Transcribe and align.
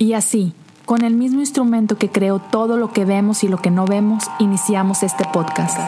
Y 0.00 0.14
así, 0.14 0.54
con 0.86 1.04
el 1.04 1.14
mismo 1.14 1.40
instrumento 1.40 1.98
que 1.98 2.08
creó 2.08 2.38
todo 2.38 2.78
lo 2.78 2.90
que 2.90 3.04
vemos 3.04 3.44
y 3.44 3.48
lo 3.48 3.58
que 3.58 3.70
no 3.70 3.84
vemos, 3.84 4.24
iniciamos 4.38 5.02
este 5.02 5.24
podcast. 5.30 5.78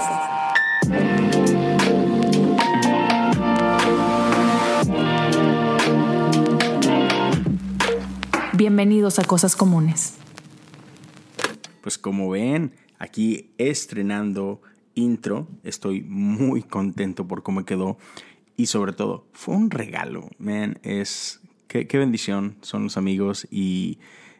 Bienvenidos 8.52 9.18
a 9.18 9.24
Cosas 9.24 9.56
Comunes. 9.56 10.16
Pues 11.80 11.96
como 11.96 12.28
ven, 12.28 12.74
aquí 12.98 13.54
estrenando 13.56 14.60
intro, 14.94 15.48
estoy 15.64 16.02
muy 16.02 16.62
contento 16.62 17.26
por 17.26 17.42
cómo 17.42 17.64
quedó 17.64 17.96
y 18.58 18.66
sobre 18.66 18.92
todo 18.92 19.26
fue 19.32 19.54
un 19.56 19.70
regalo, 19.70 20.28
man, 20.38 20.78
es 20.82 21.41
qué, 21.72 21.98
bendición 21.98 22.56
son 22.60 22.84
los 22.84 22.96
amigos 22.96 23.46
y 23.50 23.98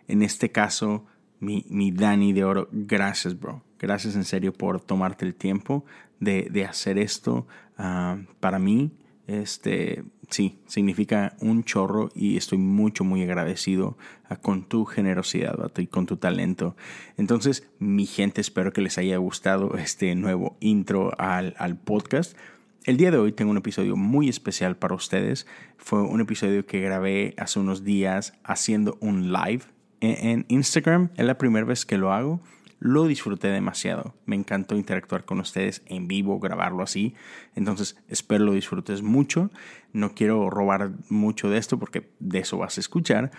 en 0.09 0.23
este 0.23 0.51
caso 0.51 1.07
mi, 1.41 1.65
mi 1.69 1.91
Dani 1.91 2.33
de 2.33 2.45
Oro, 2.45 2.69
gracias 2.71 3.39
bro, 3.39 3.63
gracias 3.79 4.15
en 4.17 4.25
serio 4.25 4.53
por 4.53 4.81
tomarte 4.81 5.25
el 5.25 5.35
tiempo 5.35 5.85
de, 6.21 6.67
hacer 6.69 6.99
esto 6.99 7.47
ah, 7.79 8.19
para 8.39 8.59
mí, 8.59 8.93
este, 9.27 10.05
sí, 10.29 10.61
significa 10.67 11.37
un 11.41 11.65
chorro 11.65 12.11
y 12.15 12.37
estoy 12.37 12.59
mucho, 12.59 13.03
muy 13.03 13.23
agradecido 13.23 13.97
ah, 14.29 14.37
con 14.37 14.69
tu 14.69 14.85
generosidad 14.85 15.57
y 15.79 15.87
con 15.87 16.07
tu 16.07 16.17
talento. 16.17 16.77
Entonces, 17.17 17.69
mi 17.79 18.07
gente, 18.07 18.41
espero 18.41 18.73
que 18.73 18.83
les 18.83 18.99
haya 18.99 19.17
gustado 19.17 19.77
este 19.77 20.15
nuevo 20.15 20.57
intro 20.61 21.13
al, 21.19 21.55
al 21.59 21.77
podcast. 21.79 22.37
El 22.85 22.97
día 22.97 23.11
de 23.11 23.19
hoy 23.19 23.33
tengo 23.33 23.51
un 23.51 23.57
episodio 23.57 23.97
muy 23.97 24.29
especial 24.29 24.77
para 24.77 24.95
ustedes. 24.95 25.47
Fue 25.77 26.03
un 26.03 26.21
episodio 26.21 26.67
que 26.67 26.81
grabé 26.81 27.35
hace 27.39 27.61
unos 27.61 27.85
días 27.85 28.35
haciendo 28.43 28.99
un 29.01 29.33
live 29.33 29.63
en 30.01 30.45
Instagram. 30.49 31.11
Es 31.17 31.25
la 31.25 31.39
primera 31.39 31.65
vez 31.65 31.87
que 31.87 31.99
lo 31.99 32.13
hago 32.13 32.43
lo 32.85 33.07
disfruté 33.07 33.47
demasiado. 33.47 34.17
Me 34.27 34.35
encantó 34.35 34.75
interactuar 34.75 35.25
con 35.25 35.39
ustedes 35.39 35.83
en 35.87 36.09
vivo, 36.09 36.41
grabarlo 36.41 36.83
así. 36.83 37.15
Entonces, 37.55 37.97
espero 38.09 38.45
lo 38.45 38.55
disfrutes 38.55 39.03
mucho. 39.03 39.53
No 39.93 40.17
quiero 40.17 40.51
robar 40.51 40.91
mucho 41.09 41.49
de 41.49 41.59
esto 41.59 41.79
porque 41.79 42.11
de 42.19 42.41
eso 42.41 42.59
vas 42.59 42.77
a 42.79 42.81
escuchar. 42.81 43.31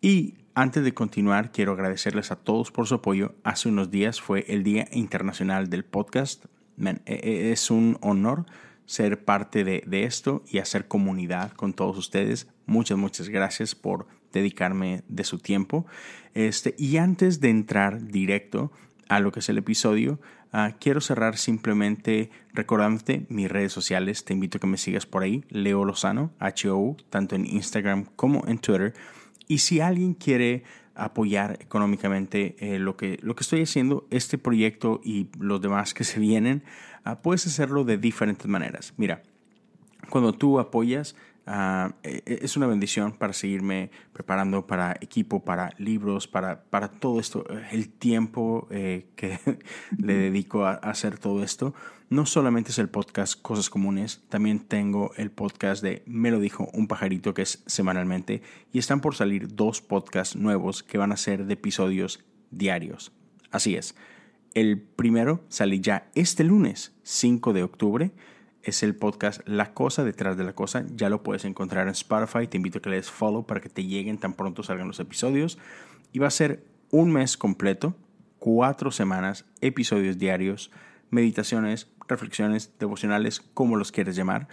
Y 0.00 0.36
antes 0.54 0.84
de 0.84 0.94
continuar, 0.94 1.52
quiero 1.52 1.72
agradecerles 1.72 2.32
a 2.32 2.36
todos 2.36 2.70
por 2.70 2.86
su 2.86 2.94
apoyo. 2.94 3.34
Hace 3.44 3.68
unos 3.68 3.90
días 3.90 4.22
fue 4.22 4.46
el 4.48 4.62
Día 4.62 4.88
Internacional 4.90 5.68
del 5.68 5.84
Podcast. 5.84 6.46
E, 6.78 6.96
e, 7.04 7.52
es 7.52 7.70
un 7.70 7.98
honor 8.00 8.46
ser 8.88 9.22
parte 9.22 9.64
de, 9.64 9.84
de, 9.86 10.04
esto 10.04 10.42
y 10.48 10.58
hacer 10.58 10.88
comunidad 10.88 11.52
con 11.52 11.74
todos 11.74 11.98
ustedes. 11.98 12.48
Muchas, 12.64 12.96
muchas 12.96 13.28
gracias 13.28 13.74
por 13.74 14.06
dedicarme 14.32 15.02
de 15.08 15.24
su 15.24 15.38
tiempo. 15.38 15.86
Este, 16.32 16.74
y 16.78 16.96
antes 16.96 17.40
de 17.40 17.50
entrar 17.50 18.06
directo 18.06 18.72
a 19.10 19.20
lo 19.20 19.30
que 19.30 19.40
es 19.40 19.48
el 19.50 19.58
episodio, 19.58 20.18
ah, 20.52 20.72
quiero 20.80 21.02
cerrar 21.02 21.36
simplemente 21.36 22.30
recordándote 22.54 23.26
mis 23.28 23.50
redes 23.50 23.72
sociales. 23.72 24.24
Te 24.24 24.32
invito 24.32 24.56
a 24.56 24.60
que 24.62 24.66
me 24.66 24.78
sigas 24.78 25.04
por 25.04 25.22
ahí, 25.22 25.44
Leo 25.50 25.84
Lozano, 25.84 26.32
H-O, 26.38 26.96
tanto 27.10 27.36
en 27.36 27.44
Instagram 27.44 28.06
como 28.16 28.46
en 28.46 28.58
Twitter. 28.58 28.94
Y 29.48 29.58
si 29.58 29.80
alguien 29.80 30.14
quiere 30.14 30.64
apoyar 30.94 31.58
económicamente 31.60 32.56
eh, 32.58 32.78
lo, 32.78 32.96
que, 32.96 33.18
lo 33.22 33.36
que 33.36 33.42
estoy 33.42 33.62
haciendo, 33.62 34.06
este 34.10 34.38
proyecto 34.38 35.00
y 35.04 35.28
los 35.38 35.60
demás 35.60 35.92
que 35.92 36.04
se 36.04 36.18
vienen, 36.18 36.64
ah, 37.12 37.22
puedes 37.22 37.46
hacerlo 37.46 37.84
de 37.84 37.98
diferentes 37.98 38.46
maneras. 38.46 38.94
Mira, 38.96 39.22
cuando 40.10 40.32
tú 40.32 40.58
apoyas, 40.58 41.14
Ah, 41.50 41.94
e, 42.02 42.22
e, 42.26 42.40
es 42.42 42.58
una 42.58 42.66
bendición 42.66 43.12
para 43.12 43.32
seguirme 43.32 43.90
preparando 44.12 44.66
para 44.66 44.98
equipo, 45.00 45.42
para 45.46 45.72
libros, 45.78 46.28
para, 46.28 46.64
para 46.64 46.88
todo 46.88 47.20
esto, 47.20 47.46
el 47.72 47.88
tiempo 47.88 48.68
eh, 48.70 49.06
que 49.16 49.38
le 49.98 50.12
dedico 50.12 50.66
a, 50.66 50.74
hacer 50.74 51.18
todo 51.18 51.42
esto. 51.42 51.72
No 52.10 52.26
solamente 52.26 52.70
es 52.70 52.78
el 52.78 52.90
podcast 52.90 53.40
Cosas 53.40 53.70
Comunes, 53.70 54.22
también 54.28 54.60
tengo 54.60 55.12
el 55.16 55.30
podcast 55.30 55.82
de 55.82 56.02
Me 56.04 56.30
lo 56.30 56.38
dijo 56.38 56.68
un 56.74 56.86
pajarito 56.86 57.32
que 57.32 57.42
es 57.42 57.62
semanalmente 57.64 58.42
y 58.70 58.78
están 58.78 59.00
por 59.00 59.14
salir 59.14 59.48
dos 59.54 59.80
podcasts 59.80 60.36
nuevos 60.36 60.82
que 60.82 60.98
van 60.98 61.12
a 61.12 61.16
ser 61.16 61.46
de 61.46 61.54
episodios 61.54 62.22
diarios. 62.50 63.10
Así 63.50 63.74
es. 63.74 63.94
El 64.54 64.80
primero 64.80 65.44
sale 65.48 65.80
ya 65.80 66.08
este 66.14 66.44
lunes, 66.44 66.92
5 67.02 67.52
de 67.52 67.62
octubre 67.62 68.12
es 68.62 68.82
el 68.82 68.94
podcast 68.94 69.40
La 69.46 69.72
Cosa 69.72 70.04
detrás 70.04 70.36
de 70.36 70.44
la 70.44 70.54
Cosa. 70.54 70.84
Ya 70.94 71.08
lo 71.08 71.22
puedes 71.22 71.44
encontrar 71.44 71.86
en 71.86 71.92
Spotify. 71.92 72.46
Te 72.46 72.56
invito 72.56 72.78
a 72.78 72.82
que 72.82 72.90
le 72.90 72.96
des 72.96 73.10
follow 73.10 73.46
para 73.46 73.60
que 73.60 73.68
te 73.68 73.84
lleguen 73.84 74.18
tan 74.18 74.34
pronto 74.34 74.62
salgan 74.62 74.88
los 74.88 75.00
episodios. 75.00 75.58
Y 76.12 76.18
va 76.18 76.28
a 76.28 76.32
ser 76.32 76.64
un 76.90 77.12
mes 77.12 77.36
completo, 77.36 77.96
cuatro 78.38 78.90
semanas, 78.90 79.44
episodios 79.60 80.18
diarios, 80.18 80.70
meditaciones, 81.10 81.88
reflexiones, 82.08 82.72
devocionales, 82.78 83.40
como 83.40 83.76
los 83.76 83.92
quieres 83.92 84.16
llamar. 84.16 84.48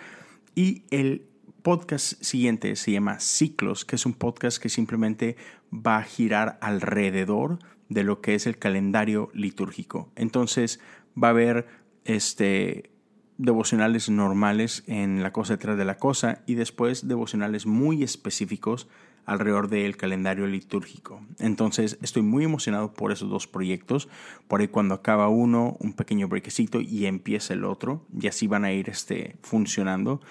Y 0.56 0.84
el 0.92 1.28
podcast 1.62 2.22
siguiente 2.22 2.76
se 2.76 2.92
llama 2.92 3.20
Ciclos, 3.20 3.86
que 3.86 3.96
es 3.96 4.06
un 4.06 4.14
podcast 4.14 4.62
que 4.62 4.70
simplemente 4.70 5.36
va 5.74 5.98
a 5.98 6.04
girar 6.04 6.58
alrededor 6.62 7.60
de 7.90 8.04
lo 8.04 8.22
que 8.22 8.36
es 8.36 8.48
el 8.48 8.58
calendario 8.58 9.30
litúrgico. 9.34 10.12
Entonces 10.16 10.80
va 11.22 11.30
a 11.30 11.32
haber 11.32 11.68
este 12.04 12.92
devocionales 13.38 14.10
normales 14.10 14.84
en 14.88 15.22
la 15.22 15.34
cosa 15.34 15.54
detrás 15.54 15.78
de 15.78 15.86
la 15.86 15.98
cosa 15.98 16.44
y 16.46 16.56
después 16.56 17.08
devocionales 17.08 17.66
muy 17.66 18.02
específicos 18.04 18.88
alrededor 19.26 19.70
del 19.70 19.98
calendario 19.98 20.48
litúrgico. 20.48 21.22
Entonces 21.40 21.98
estoy 22.02 22.22
muy 22.22 22.44
emocionado 22.44 22.94
por 22.94 23.12
esos 23.12 23.30
dos 23.30 23.48
proyectos. 23.48 24.08
Por 24.48 24.62
ahí 24.62 24.68
cuando 24.68 24.94
acaba 24.94 25.30
uno, 25.30 25.78
un 25.80 25.94
pequeño 25.94 26.28
brequecito 26.28 26.80
y 26.80 27.06
empieza 27.08 27.54
el 27.54 27.66
otro. 27.66 28.06
Y 28.18 28.28
así 28.28 28.48
van 28.48 28.66
a 28.66 28.72
ir 28.72 28.90
este, 28.90 29.38
funcionando. 29.42 30.22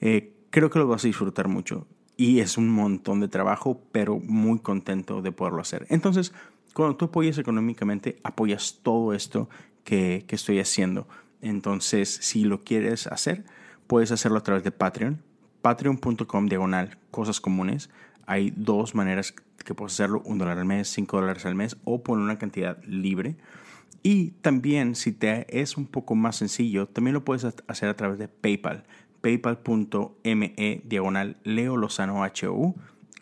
Eh, 0.00 0.34
creo 0.50 0.70
que 0.70 0.78
lo 0.78 0.88
vas 0.88 1.04
a 1.04 1.08
disfrutar 1.08 1.48
mucho. 1.48 1.86
Y 2.16 2.40
es 2.40 2.58
un 2.58 2.68
montón 2.68 3.20
de 3.20 3.28
trabajo, 3.28 3.80
pero 3.92 4.18
muy 4.18 4.58
contento 4.58 5.22
de 5.22 5.32
poderlo 5.32 5.62
hacer. 5.62 5.86
Entonces, 5.88 6.34
cuando 6.74 6.96
tú 6.96 7.06
apoyas 7.06 7.38
económicamente, 7.38 8.18
apoyas 8.22 8.80
todo 8.82 9.12
esto 9.14 9.48
que, 9.84 10.24
que 10.26 10.36
estoy 10.36 10.60
haciendo. 10.60 11.08
Entonces, 11.42 12.08
si 12.20 12.44
lo 12.44 12.62
quieres 12.62 13.06
hacer, 13.06 13.44
puedes 13.86 14.12
hacerlo 14.12 14.38
a 14.38 14.42
través 14.42 14.62
de 14.62 14.72
Patreon, 14.72 15.22
patreon.com 15.62 16.46
diagonal 16.46 16.98
cosas 17.10 17.40
comunes. 17.40 17.90
Hay 18.26 18.52
dos 18.56 18.94
maneras 18.94 19.34
que 19.64 19.74
puedes 19.74 19.94
hacerlo, 19.94 20.22
un 20.24 20.38
dólar 20.38 20.58
al 20.58 20.64
mes, 20.64 20.88
cinco 20.88 21.20
dólares 21.20 21.46
al 21.46 21.54
mes 21.54 21.76
o 21.84 22.02
por 22.02 22.18
una 22.18 22.38
cantidad 22.38 22.82
libre. 22.84 23.36
Y 24.02 24.30
también, 24.42 24.94
si 24.94 25.12
te 25.12 25.60
es 25.60 25.76
un 25.76 25.86
poco 25.86 26.14
más 26.14 26.36
sencillo, 26.36 26.86
también 26.86 27.14
lo 27.14 27.24
puedes 27.24 27.46
hacer 27.66 27.88
a 27.88 27.96
través 27.96 28.18
de 28.18 28.28
PayPal, 28.28 28.84
paypal.me 29.20 30.82
diagonal 30.84 31.36
Leo 31.44 31.76
Lozano 31.76 32.22
HU, 32.22 32.74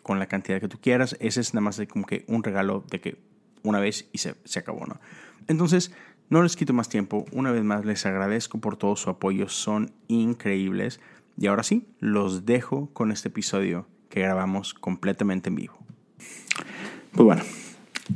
con 0.03 0.19
la 0.19 0.27
cantidad 0.27 0.61
que 0.61 0.69
tú 0.69 0.79
quieras. 0.79 1.17
Ese 1.19 1.41
es 1.41 1.53
nada 1.53 1.65
más 1.65 1.81
como 1.89 2.05
que 2.05 2.23
un 2.27 2.43
regalo 2.43 2.85
de 2.89 3.01
que 3.01 3.17
una 3.63 3.79
vez 3.79 4.09
y 4.11 4.19
se, 4.19 4.35
se 4.43 4.59
acabó, 4.59 4.85
¿no? 4.85 4.99
Entonces, 5.47 5.91
no 6.29 6.43
les 6.43 6.55
quito 6.55 6.73
más 6.73 6.89
tiempo, 6.89 7.25
una 7.31 7.51
vez 7.51 7.63
más 7.63 7.85
les 7.85 8.05
agradezco 8.05 8.59
por 8.59 8.77
todo 8.77 8.95
su 8.95 9.09
apoyo, 9.09 9.49
son 9.49 9.91
increíbles. 10.07 10.99
Y 11.39 11.47
ahora 11.47 11.63
sí, 11.63 11.87
los 11.99 12.45
dejo 12.45 12.89
con 12.93 13.11
este 13.11 13.29
episodio 13.29 13.87
que 14.09 14.21
grabamos 14.21 14.73
completamente 14.73 15.49
en 15.49 15.55
vivo. 15.55 15.79
Pues 17.11 17.25
bueno, 17.25 17.41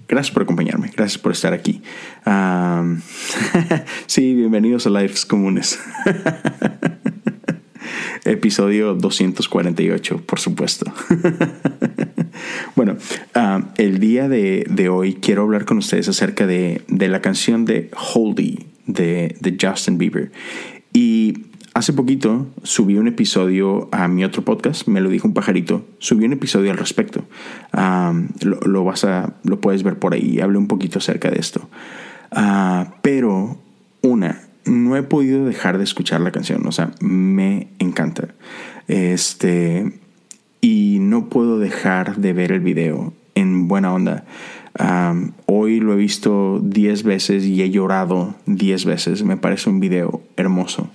gracias 0.07 0.31
por 0.33 0.43
acompañarme, 0.43 0.91
gracias 0.95 1.19
por 1.19 1.31
estar 1.31 1.53
aquí. 1.53 1.81
sí, 4.05 4.35
bienvenidos 4.35 4.85
a 4.85 4.89
Lives 4.91 5.25
Comunes. 5.25 5.79
Episodio 8.25 8.93
248, 8.93 10.25
por 10.25 10.39
supuesto. 10.39 10.93
bueno, 12.75 12.97
ah, 13.35 13.69
el 13.77 13.99
día 13.99 14.29
de, 14.29 14.89
hoy 14.89 15.15
quiero 15.15 15.43
hablar 15.43 15.65
con 15.65 15.77
ustedes 15.77 16.07
acerca 16.07 16.47
de, 16.47 16.81
la 16.87 17.21
canción 17.21 17.65
de 17.65 17.89
Holdy 17.95 18.67
de, 18.87 19.57
Justin 19.59 19.97
Bieber. 19.97 20.31
Y 20.93 21.45
Hace 21.75 21.91
poquito 21.91 22.45
subí 22.61 22.97
un 22.97 23.07
episodio 23.07 23.89
a 23.91 24.07
mi 24.07 24.23
otro 24.23 24.45
podcast, 24.45 24.87
me 24.87 25.01
lo 25.01 25.09
dijo 25.09 25.27
un 25.27 25.33
pajarito, 25.33 25.83
subí 25.97 26.23
un 26.23 26.33
episodio 26.33 26.69
al 26.69 26.77
respecto. 26.77 27.25
Ah, 27.71 28.13
lo, 28.41 28.83
vas 28.83 29.05
a, 29.05 29.33
lo 29.43 29.59
puedes 29.59 29.81
ver 29.81 29.97
por 29.97 30.13
ahí, 30.13 30.39
hablé 30.39 30.59
un 30.59 30.67
poquito 30.67 30.99
acerca 30.99 31.31
de 31.31 31.39
esto. 31.39 31.67
Ah, 32.31 32.93
pero, 33.01 33.57
una, 34.03 34.43
no 34.65 34.95
he 34.95 35.01
podido 35.01 35.45
dejar 35.45 35.79
de 35.79 35.83
escuchar 35.83 36.21
la 36.21 36.31
canción, 36.31 36.65
o 36.67 36.71
sea, 36.71 36.91
me 37.01 37.69
encanta. 37.79 38.35
Este, 38.87 39.93
y 40.63 40.99
no 41.01 41.27
puedo 41.27 41.59
dejar 41.59 42.15
de 42.15 42.31
ver 42.31 42.53
el 42.53 42.61
video 42.61 43.13
en 43.35 43.67
buena 43.67 43.93
onda. 43.93 44.23
hoy 45.45 45.81
lo 45.81 45.91
he 45.91 45.97
visto 45.97 46.61
10 46.63 47.03
veces 47.03 47.43
y 47.43 47.61
he 47.61 47.69
llorado 47.69 48.35
10 48.45 48.85
veces. 48.85 49.23
Me 49.25 49.35
parece 49.35 49.69
un 49.69 49.81
video 49.81 50.21
hermoso. 50.37 50.89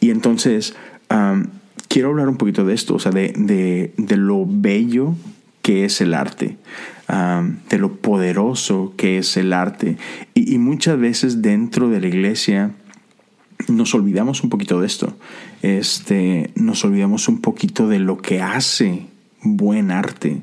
Y 0.00 0.08
entonces 0.08 0.74
quiero 1.88 2.08
hablar 2.08 2.28
un 2.30 2.38
poquito 2.38 2.64
de 2.64 2.72
esto, 2.72 2.94
o 2.94 2.98
sea, 2.98 3.12
de, 3.12 3.34
de, 3.36 3.92
de, 3.98 4.16
lo 4.16 4.46
bello 4.48 5.14
que 5.60 5.84
es 5.84 6.00
el 6.00 6.14
arte, 6.14 6.56
de 7.68 7.78
lo 7.78 7.96
poderoso 7.96 8.94
que 8.96 9.18
es 9.18 9.36
el 9.36 9.52
arte. 9.52 9.98
Y, 10.32 10.54
y 10.54 10.56
muchas 10.56 10.98
veces 10.98 11.42
dentro 11.42 11.90
de 11.90 12.00
la 12.00 12.08
iglesia 12.08 12.70
nos 13.68 13.94
olvidamos 13.94 14.42
un 14.42 14.50
poquito 14.50 14.80
de 14.80 14.86
esto. 14.86 15.16
Este, 15.62 16.50
nos 16.54 16.84
olvidamos 16.84 17.28
un 17.28 17.40
poquito 17.40 17.88
de 17.88 17.98
lo 17.98 18.18
que 18.18 18.40
hace 18.42 19.06
buen 19.42 19.90
arte. 19.90 20.42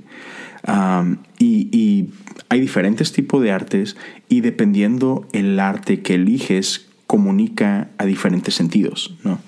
y, 1.39 2.09
hay 2.49 2.59
diferentes 2.59 3.13
tipos 3.13 3.41
de 3.41 3.53
artes 3.53 3.95
y 4.27 4.41
dependiendo 4.41 5.25
el 5.31 5.57
arte 5.57 6.01
que 6.01 6.15
eliges, 6.15 6.87
comunica 7.07 7.87
a 7.97 8.05
diferentes 8.05 8.55
sentidos, 8.55 9.15
¿no? 9.23 9.39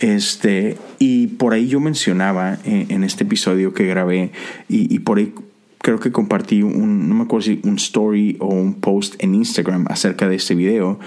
Este, 0.00 0.76
y 0.98 1.28
por 1.28 1.54
ahí 1.54 1.68
yo 1.68 1.80
mencionaba 1.80 2.58
en, 2.64 3.04
este 3.04 3.24
episodio 3.24 3.72
que 3.72 3.86
grabé, 3.86 4.32
y, 4.68 4.98
por 4.98 5.18
ahí 5.18 5.32
creo 5.78 6.00
que 6.00 6.12
compartí 6.12 6.62
un, 6.62 7.08
no 7.08 7.14
me 7.14 7.22
acuerdo 7.22 7.46
si 7.46 7.60
un 7.62 7.76
story 7.76 8.36
o 8.40 8.48
un 8.48 8.74
post 8.74 9.14
en 9.18 9.34
Instagram 9.34 9.86
acerca 9.88 10.28
de 10.28 10.36
este 10.36 10.54
video, 10.54 10.98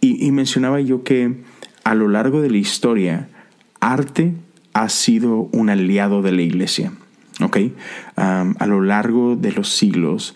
y 0.00 0.30
mencionaba 0.30 0.80
yo 0.80 1.02
que 1.02 1.36
a 1.84 1.94
lo 1.94 2.08
largo 2.08 2.42
de 2.42 2.50
la 2.50 2.58
historia, 2.58 3.28
arte 3.80 4.34
ha 4.74 4.88
sido 4.88 5.48
un 5.52 5.70
aliado 5.70 6.22
de 6.22 6.32
la 6.32 6.42
iglesia. 6.42 6.92
a 8.16 8.66
lo 8.66 8.82
largo 8.82 9.36
de 9.36 9.52
los 9.52 9.70
siglos, 9.70 10.34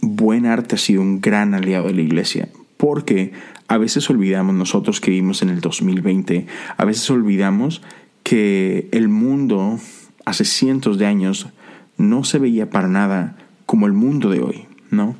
buen 0.00 0.46
arte 0.46 0.74
ha 0.74 0.78
sido 0.78 1.00
un 1.00 1.20
gran 1.20 1.54
aliado 1.54 1.86
de 1.86 1.94
la 1.94 2.02
iglesia. 2.02 2.48
Porque 2.76 3.32
a 3.66 3.78
veces 3.78 4.10
olvidamos 4.10 4.54
nosotros 4.54 5.00
que 5.00 5.10
vivimos 5.10 5.42
en 5.42 5.48
el 5.48 5.60
2020, 5.60 6.46
a 6.76 6.84
veces 6.84 7.08
olvidamos 7.10 7.82
que 8.22 8.88
el 8.92 9.08
mundo 9.08 9.78
hace 10.24 10.44
cientos 10.44 10.98
de 10.98 11.06
años 11.06 11.48
no 11.96 12.24
se 12.24 12.38
veía 12.38 12.68
para 12.68 12.88
nada 12.88 13.36
como 13.64 13.86
el 13.86 13.92
mundo 13.92 14.28
de 14.30 14.40
hoy. 14.40 14.66
¿No? 14.94 15.16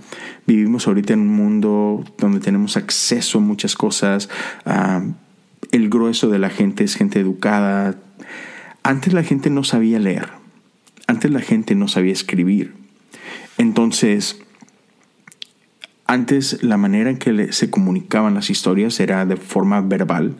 Vivimos 0.46 0.86
ahorita 0.86 1.12
en 1.12 1.20
un 1.20 1.28
mundo 1.28 2.04
donde 2.18 2.40
tenemos 2.40 2.76
acceso 2.76 3.38
a 3.38 3.42
muchas 3.42 3.74
cosas, 3.74 4.28
el 5.72 5.88
grueso 5.90 6.28
de 6.28 6.38
la 6.38 6.50
gente 6.50 6.84
es 6.84 6.94
gente 6.94 7.18
educada. 7.20 7.96
Antes 8.82 9.12
la 9.12 9.24
gente 9.24 9.50
no 9.50 9.64
sabía 9.64 9.98
leer, 9.98 10.28
antes 11.06 11.30
la 11.30 11.40
gente 11.40 11.74
no 11.74 11.88
sabía 11.88 12.12
escribir. 12.12 12.74
Entonces, 13.58 14.40
antes 16.06 16.62
la 16.62 16.76
manera 16.76 17.10
en 17.10 17.18
que 17.18 17.52
se 17.52 17.70
comunicaban 17.70 18.34
las 18.34 18.50
historias 18.50 19.00
era 19.00 19.24
de 19.24 19.36
forma 19.36 19.80
verbal, 19.80 20.36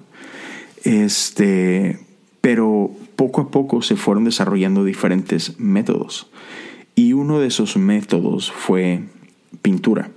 este, 0.84 1.98
pero 2.40 2.90
poco 3.16 3.40
a 3.40 3.50
poco 3.50 3.80
se 3.82 3.96
fueron 3.96 4.24
desarrollando 4.24 4.84
diferentes 4.84 5.58
métodos. 5.58 6.30
Y 6.94 7.12
uno 7.14 7.40
de 7.40 7.48
esos 7.48 7.76
métodos 7.76 8.52
fue 8.52 9.04
pintura. 9.62 10.10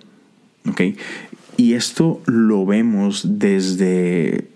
Y 1.57 1.74
esto 1.74 2.22
lo 2.25 2.66
vemos 2.66 3.39
desde 3.39 4.48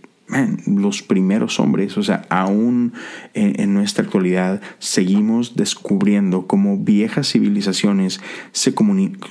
los 0.66 1.02
primeros 1.02 1.60
hombres, 1.60 1.98
o 1.98 2.04
sea, 2.04 2.26
aún 2.30 2.94
en, 3.34 3.74
nuestra 3.74 4.06
actualidad 4.06 4.62
seguimos 4.80 5.56
descubriendo 5.56 6.48
cómo 6.48 6.78
viejas 6.78 7.30
civilizaciones 7.32 8.22
se, 8.54 8.74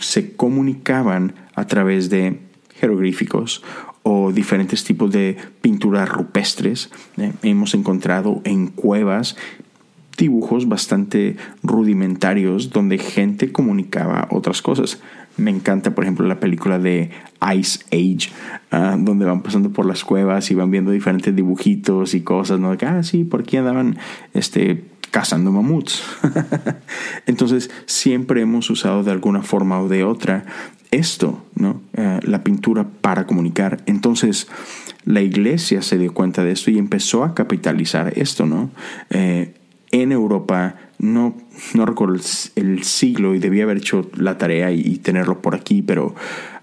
se 0.01 0.33
comunicaban 0.37 1.35
a 1.55 1.67
través 1.67 2.11
de 2.11 2.41
jeroglíficos 2.75 3.63
o 4.03 4.33
diferentes 4.33 4.85
tipos 4.85 5.11
de 5.11 5.37
pinturas 5.61 6.09
rupestres. 6.09 6.91
¿eh? 7.17 7.33
Hemos 7.43 7.75
encontrado 7.75 8.41
en 8.45 8.67
cuevas 8.67 9.37
dibujos 10.19 10.69
bastante 10.69 11.37
rudimentarios 11.63 12.71
donde 12.71 12.99
gente 12.99 13.53
comunicaba 13.53 14.29
otras 14.31 14.61
cosas. 14.61 15.01
Me 15.41 15.51
encanta, 15.51 15.95
por 15.95 16.05
ejemplo, 16.05 16.27
la 16.27 16.39
película 16.39 16.79
de 16.79 17.11
Ice 17.57 17.81
Age, 17.91 18.31
ah, 18.71 18.97
donde 18.99 19.25
van 19.25 19.43
pasando 19.43 19.71
por 19.71 19.87
las 19.87 20.05
cuevas 20.05 20.51
y 20.51 20.55
van 20.55 20.71
viendo 20.71 20.91
diferentes 20.91 21.35
dibujitos 21.35 22.15
y 22.15 22.21
cosas, 22.21 22.61
¿no? 22.61 22.77
ah, 22.87 23.03
sí, 23.03 23.25
por 23.25 23.41
aquí 23.41 23.57
andaban 23.57 23.99
este, 24.35 24.85
cazando 25.11 25.51
mamuts. 25.51 26.03
Entonces, 27.27 27.71
siempre 27.87 28.43
hemos 28.43 28.69
usado 28.71 29.03
de 29.03 29.11
alguna 29.11 29.43
forma 29.43 29.81
o 29.81 29.89
de 29.89 30.05
otra 30.05 30.45
esto, 30.91 31.45
¿no? 31.55 31.81
Eh, 31.95 32.21
la 32.23 32.43
pintura 32.43 32.87
para 33.01 33.27
comunicar. 33.27 33.83
Entonces, 33.87 34.49
la 35.05 35.21
iglesia 35.21 35.83
se 35.83 35.99
dio 35.99 36.13
cuenta 36.13 36.45
de 36.45 36.53
esto 36.53 36.71
y 36.71 36.79
empezó 36.79 37.25
a 37.25 37.35
capitalizar 37.35 38.13
esto, 38.17 38.47
¿no? 38.47 38.71
Eh, 39.11 39.55
en 39.93 40.13
Europa 40.13 40.77
no, 41.01 41.35
no 41.75 41.87
recuerdo 41.87 42.17
el, 42.57 42.85
siglo 42.85 43.35
y 43.35 43.39
debía 43.39 43.65
haber 43.65 43.79
hecho 43.79 44.11
la 44.17 44.37
tarea 44.37 44.71
y, 44.71 44.99
tenerlo 44.99 45.41
por 45.41 45.55
aquí, 45.55 45.83
pero 45.83 46.15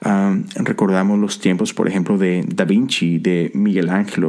um, 0.06 0.44
recordamos 0.56 1.20
los 1.20 1.40
tiempos, 1.40 1.74
por 1.74 1.88
ejemplo, 1.88 2.18
de 2.18 2.46
Da 2.48 2.66
Vinci, 2.66 3.18
de 3.18 3.52
Miguel 3.56 3.90
Ángel 3.90 4.26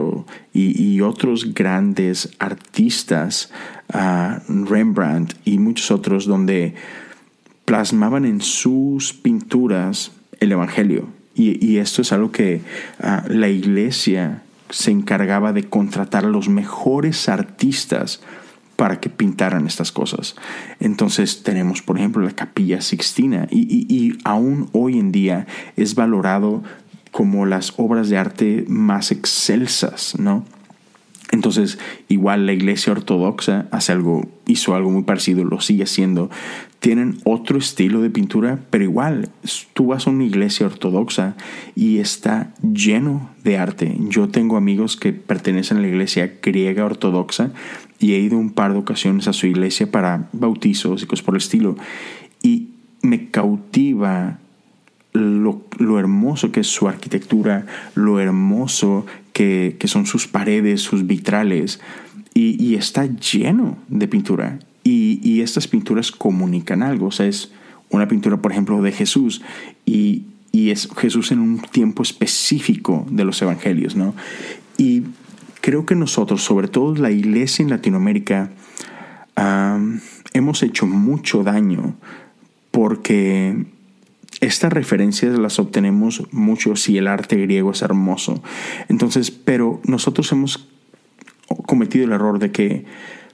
y, 0.52 1.00
otros 1.02 1.54
grandes 1.54 2.30
artistas, 2.38 3.52
uh, 3.94 4.64
Rembrandt 4.64 5.34
y 5.44 5.58
muchos 5.58 5.90
otros, 5.90 6.26
donde 6.26 6.74
plasmaban 7.64 8.24
en 8.24 8.40
sus 8.40 9.12
pinturas 9.12 10.12
el 10.40 10.52
Evangelio. 10.52 11.06
Y, 11.34 11.76
esto 11.76 12.02
es 12.02 12.12
algo 12.12 12.32
que 12.32 12.62
uh, 13.00 13.28
la 13.28 13.48
iglesia 13.48 14.42
se 14.70 14.90
encargaba 14.90 15.52
de 15.52 15.64
contratar 15.64 16.24
a 16.24 16.28
los 16.28 16.48
mejores 16.48 17.28
artistas 17.28 18.20
para 18.78 19.00
que 19.00 19.10
pintaran 19.10 19.66
estas 19.66 19.90
cosas. 19.90 20.36
Entonces 20.78 21.42
tenemos, 21.42 21.82
por 21.82 21.98
ejemplo, 21.98 22.22
la 22.22 22.30
capilla 22.30 22.80
Sixtina 22.80 23.48
y, 23.50 24.16
aún 24.22 24.70
hoy 24.70 25.00
en 25.00 25.10
día 25.10 25.48
es 25.76 25.96
valorado 25.96 26.62
como 27.10 27.44
las 27.44 27.74
obras 27.76 28.08
de 28.08 28.18
arte 28.18 28.64
más 28.68 29.10
excelsas, 29.10 30.14
¿no? 30.20 30.44
Entonces, 31.32 31.80
igual 32.08 32.46
la 32.46 32.52
iglesia 32.52 32.92
ortodoxa 32.92 33.66
hace 33.72 33.90
algo, 33.90 34.28
hizo 34.46 34.76
algo 34.76 34.92
muy 34.92 35.02
parecido, 35.02 35.44
lo 35.44 35.60
sigue 35.60 35.82
haciendo. 35.82 36.30
Tienen 36.78 37.18
otro 37.24 37.58
estilo 37.58 38.00
de 38.00 38.10
pintura, 38.10 38.60
pero 38.70 38.84
igual, 38.84 39.28
tú 39.74 39.88
vas 39.88 40.06
a 40.06 40.10
una 40.10 40.24
iglesia 40.24 40.66
ortodoxa 40.66 41.34
y 41.74 41.98
está 41.98 42.54
lleno 42.62 43.30
de 43.42 43.58
arte. 43.58 43.96
Yo 43.98 44.28
tengo 44.28 44.56
amigos 44.56 44.96
que 44.96 45.12
pertenecen 45.12 45.78
a 45.78 45.80
la 45.80 45.88
iglesia 45.88 46.38
griega 46.40 46.84
ortodoxa 46.84 47.50
y 48.00 48.12
he 48.12 48.18
ido 48.18 48.38
un 48.38 48.50
par 48.50 48.72
de 48.72 48.78
ocasiones 48.78 49.28
a 49.28 49.32
su 49.32 49.46
iglesia 49.46 49.90
para 49.90 50.28
bautizos 50.32 51.02
y 51.02 51.06
cosas 51.06 51.24
por 51.24 51.34
el 51.34 51.40
estilo. 51.40 51.76
Y 52.42 52.68
me 53.02 53.30
cautiva 53.30 54.38
lo, 55.12 55.98
hermoso 55.98 56.52
que 56.52 56.60
es 56.60 56.68
su 56.68 56.88
arquitectura, 56.88 57.66
lo 57.94 58.20
hermoso 58.20 59.06
que, 59.32 59.76
son 59.86 60.06
sus 60.06 60.28
paredes, 60.28 60.80
sus 60.82 61.06
vitrales, 61.06 61.80
y, 62.34 62.76
está 62.76 63.06
lleno 63.06 63.78
de 63.88 64.06
pintura. 64.06 64.60
Y, 64.84 65.40
estas 65.40 65.66
pinturas 65.66 66.12
comunican 66.12 66.82
algo, 66.82 67.06
o 67.06 67.12
sea, 67.12 67.26
es 67.26 67.50
una 67.90 68.06
pintura, 68.06 68.36
por 68.36 68.52
ejemplo, 68.52 68.80
de 68.80 68.92
Jesús, 68.92 69.42
y, 69.84 70.24
y 70.52 70.70
es 70.70 70.88
Jesús 70.96 71.32
en 71.32 71.40
un 71.40 71.60
tiempo 71.60 72.02
específico 72.02 73.06
de 73.10 73.24
los 73.24 73.42
evangelios, 73.42 73.96
¿no? 73.96 74.14
Y 74.76 75.02
creo 75.68 75.84
que 75.84 75.94
nosotros, 75.94 76.42
sobre 76.42 76.66
todo 76.66 76.94
la 76.94 77.10
iglesia 77.10 77.62
en 77.62 77.68
Latinoamérica, 77.68 78.52
hemos 80.32 80.62
hecho 80.62 80.86
mucho 80.86 81.42
daño 81.42 81.94
porque 82.70 83.66
estas 84.40 84.72
referencias 84.72 85.38
las 85.38 85.58
obtenemos 85.58 86.22
mucho 86.32 86.74
si 86.74 86.96
el 86.96 87.06
arte 87.06 87.36
griego 87.36 87.72
es 87.72 87.82
hermoso. 87.82 88.42
Entonces, 88.88 89.30
pero 89.30 89.82
nosotros 89.84 90.32
hemos 90.32 90.66
cometido 91.66 92.06
el 92.06 92.12
error 92.12 92.38
de 92.38 92.50
que, 92.50 92.86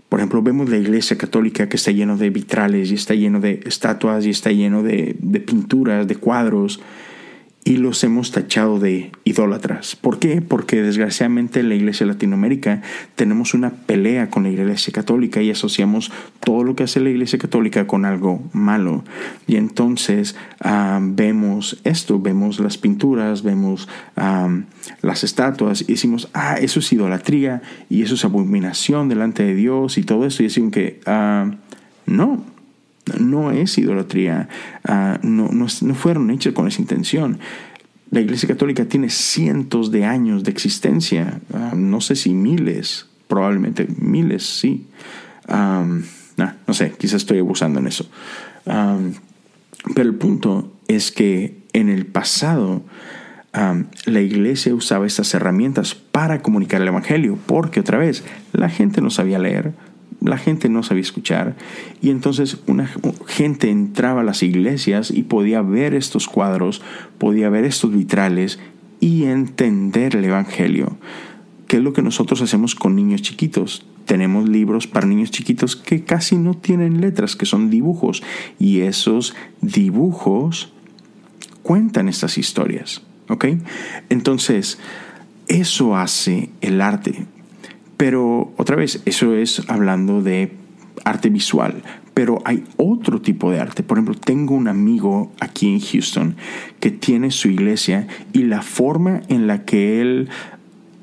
por 0.08 0.18
ejemplo, 0.18 0.42
vemos 0.42 0.68
la 0.68 0.78
iglesia 0.78 1.16
católica 1.16 1.68
que 1.68 1.76
está 1.76 1.92
lleno 1.92 2.16
de 2.16 2.30
vitrales 2.30 2.90
y 2.90 2.94
está 2.94 3.14
lleno 3.14 3.38
de 3.38 3.60
estatuas 3.64 4.26
y 4.26 4.30
está 4.30 4.50
lleno 4.50 4.82
de, 4.82 5.14
de 5.20 5.38
pinturas, 5.38 6.08
de 6.08 6.16
cuadros, 6.16 6.80
y 7.64 7.78
los 7.78 8.04
hemos 8.04 8.30
tachado 8.30 8.78
de 8.78 9.10
idólatras. 9.24 9.96
¿Por 9.96 10.18
qué? 10.18 10.42
Porque 10.42 10.82
desgraciadamente 10.82 11.60
en 11.60 11.70
la 11.70 11.74
Iglesia 11.74 12.04
Latinoamérica 12.04 12.82
tenemos 13.16 13.54
una 13.54 13.70
pelea 13.70 14.28
con 14.28 14.42
la 14.42 14.50
Iglesia 14.50 14.92
Católica 14.92 15.40
y 15.40 15.50
asociamos 15.50 16.12
todo 16.40 16.62
lo 16.62 16.76
que 16.76 16.82
hace 16.82 17.00
la 17.00 17.08
Iglesia 17.08 17.38
Católica 17.38 17.86
con 17.86 18.04
algo 18.04 18.42
malo. 18.52 19.02
Y 19.46 19.56
entonces 19.56 20.36
ah, 20.60 21.00
vemos 21.02 21.80
esto, 21.84 22.20
vemos 22.20 22.60
las 22.60 22.76
pinturas, 22.76 23.42
vemos 23.42 23.88
ah, 24.16 24.48
las 25.00 25.24
estatuas 25.24 25.80
y 25.80 25.92
decimos, 25.92 26.28
ah, 26.34 26.56
eso 26.60 26.80
es 26.80 26.92
idolatría 26.92 27.62
y 27.88 28.02
eso 28.02 28.14
es 28.14 28.26
abominación 28.26 29.08
delante 29.08 29.42
de 29.42 29.54
Dios 29.54 29.96
y 29.96 30.02
todo 30.02 30.26
eso. 30.26 30.42
Y 30.42 30.46
decimos 30.46 30.72
que 30.72 31.00
ah, 31.06 31.50
no, 32.04 32.44
no 33.18 33.50
es 33.50 33.76
idolatría, 33.78 34.48
ah, 34.84 35.18
no, 35.22 35.48
fueron 35.94 36.30
hechas 36.30 36.52
con 36.52 36.66
esa 36.66 36.80
intención. 36.80 37.38
La 38.10 38.20
Iglesia 38.20 38.48
Católica 38.48 38.84
tiene 38.84 39.10
cientos 39.10 39.90
de 39.90 40.04
años 40.04 40.44
de 40.44 40.50
existencia, 40.50 41.40
ah, 41.52 41.72
no 41.76 42.00
sé 42.00 42.16
si 42.16 42.32
miles, 42.32 43.06
probablemente 43.28 43.86
miles, 43.98 44.44
sí. 44.44 44.86
No 45.48 46.72
sé, 46.72 46.92
quizás 46.92 47.16
estoy 47.16 47.38
abusando 47.38 47.78
en 47.80 47.86
eso. 47.86 48.08
pero 48.64 50.08
el 50.08 50.14
punto 50.14 50.72
es 50.88 51.12
que 51.12 51.58
en 51.72 51.88
el 51.88 52.06
pasado 52.06 52.82
la 54.06 54.20
iglesia 54.20 54.74
usaba 54.74 55.06
estas 55.06 55.32
herramientas 55.34 55.94
para 55.94 56.42
comunicar 56.42 56.82
el 56.82 56.88
Evangelio, 56.88 57.38
porque 57.46 57.80
otra 57.80 57.98
vez, 57.98 58.24
la 58.52 58.68
gente 58.68 59.00
no 59.00 59.10
sabía 59.10 59.38
leer, 59.38 59.74
la 60.24 60.38
gente 60.38 60.68
no 60.68 60.82
sabía 60.82 61.02
escuchar, 61.02 61.54
y 62.02 62.10
entonces 62.10 62.58
una 62.66 62.90
gente 63.26 63.70
entraba 63.70 64.22
a 64.22 64.24
las 64.24 64.42
iglesias 64.42 65.10
y 65.10 65.22
podía 65.22 65.62
ver 65.62 65.94
estos 65.94 66.26
cuadros, 66.26 66.82
podía 67.18 67.50
ver 67.50 67.64
estos 67.64 67.94
vitrales 67.94 68.58
y 69.00 69.24
entender 69.24 70.16
el 70.16 70.24
Evangelio. 70.24 70.96
¿Qué 71.68 71.76
es 71.76 71.82
lo 71.82 71.92
que 71.92 72.02
nosotros 72.02 72.40
hacemos 72.40 72.74
con 72.74 72.96
niños 72.96 73.22
chiquitos? 73.22 73.86
Tenemos 74.06 74.48
libros 74.48 74.86
para 74.86 75.06
niños 75.06 75.30
chiquitos 75.30 75.76
que 75.76 76.04
casi 76.04 76.36
no 76.36 76.54
tienen 76.54 77.00
letras, 77.00 77.36
que 77.36 77.46
son 77.46 77.70
dibujos, 77.70 78.22
y 78.58 78.80
esos 78.80 79.34
dibujos 79.60 80.72
cuentan 81.62 82.08
estas 82.08 82.38
historias. 82.38 83.02
¿Ok? 83.28 83.46
Entonces, 84.10 84.78
eso 85.48 85.96
hace 85.96 86.50
el 86.60 86.80
arte. 86.80 87.26
Pero 87.96 88.52
otra 88.56 88.76
vez, 88.76 89.02
eso 89.04 89.34
es 89.34 89.62
hablando 89.68 90.22
de 90.22 90.52
arte 91.04 91.30
visual. 91.30 91.82
Pero 92.14 92.40
hay 92.44 92.64
otro 92.76 93.20
tipo 93.20 93.50
de 93.50 93.60
arte. 93.60 93.82
Por 93.82 93.98
ejemplo, 93.98 94.14
tengo 94.14 94.54
un 94.54 94.68
amigo 94.68 95.32
aquí 95.40 95.72
en 95.72 95.80
Houston 95.80 96.36
que 96.80 96.90
tiene 96.90 97.30
su 97.30 97.48
iglesia 97.48 98.06
y 98.32 98.44
la 98.44 98.62
forma 98.62 99.22
en 99.28 99.46
la 99.46 99.64
que 99.64 100.00
él 100.00 100.28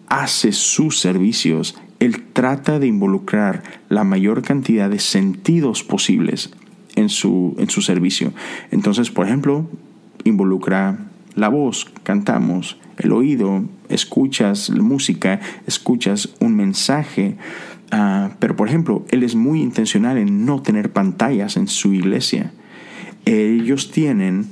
hace 0.07 0.51
sus 0.51 0.99
servicios, 0.99 1.75
él 1.99 2.23
trata 2.33 2.79
de 2.79 2.87
involucrar 2.87 3.63
la 3.87 4.03
mayor 4.03 4.41
cantidad 4.41 4.89
de 4.89 4.99
sentidos 4.99 5.83
posibles 5.83 6.51
en 6.95 7.07
su, 7.07 7.55
en 7.57 7.69
su 7.69 7.81
servicio. 7.81 8.33
Entonces, 8.71 9.09
por 9.09 9.25
ejemplo, 9.25 9.69
involucra 10.25 10.97
la 11.35 11.47
voz, 11.47 11.89
cantamos, 12.03 12.77
el 12.97 13.11
oído, 13.11 13.63
escuchas 13.89 14.69
música, 14.69 15.39
escuchas 15.67 16.29
un 16.39 16.55
mensaje. 16.55 17.35
Ah, 17.91 18.31
pero 18.39 18.55
por 18.55 18.67
ejemplo, 18.67 19.05
él 19.09 19.23
es 19.23 19.35
muy 19.35 19.61
intencional 19.61 20.17
en 20.17 20.45
no 20.45 20.61
tener 20.61 20.91
pantallas 20.91 21.57
en 21.57 21.67
su 21.67 21.93
iglesia. 21.93 22.51
Ellos 23.25 23.91
tienen 23.91 24.47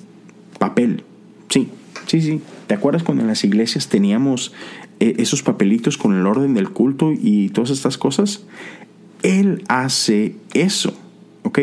papel. 0.60 1.04
Sí, 1.50 1.70
sí, 2.06 2.22
sí. 2.22 2.42
¿Te 2.68 2.76
acuerdas 2.76 3.04
cuando 3.04 3.24
en 3.24 3.28
las 3.28 3.44
iglesias 3.44 3.88
teníamos 3.88 4.54
eh, 5.00 5.16
esos 5.18 5.42
papelitos 5.42 5.98
con 5.98 6.14
el 6.14 6.28
orden 6.28 6.54
del 6.54 6.70
culto 6.70 7.12
y 7.12 7.50
todas 7.50 7.72
estas 7.72 7.98
cosas? 7.98 8.44
Él 9.24 9.64
hace 9.68 10.36
eso, 10.54 10.98
¿ok? 11.44 11.60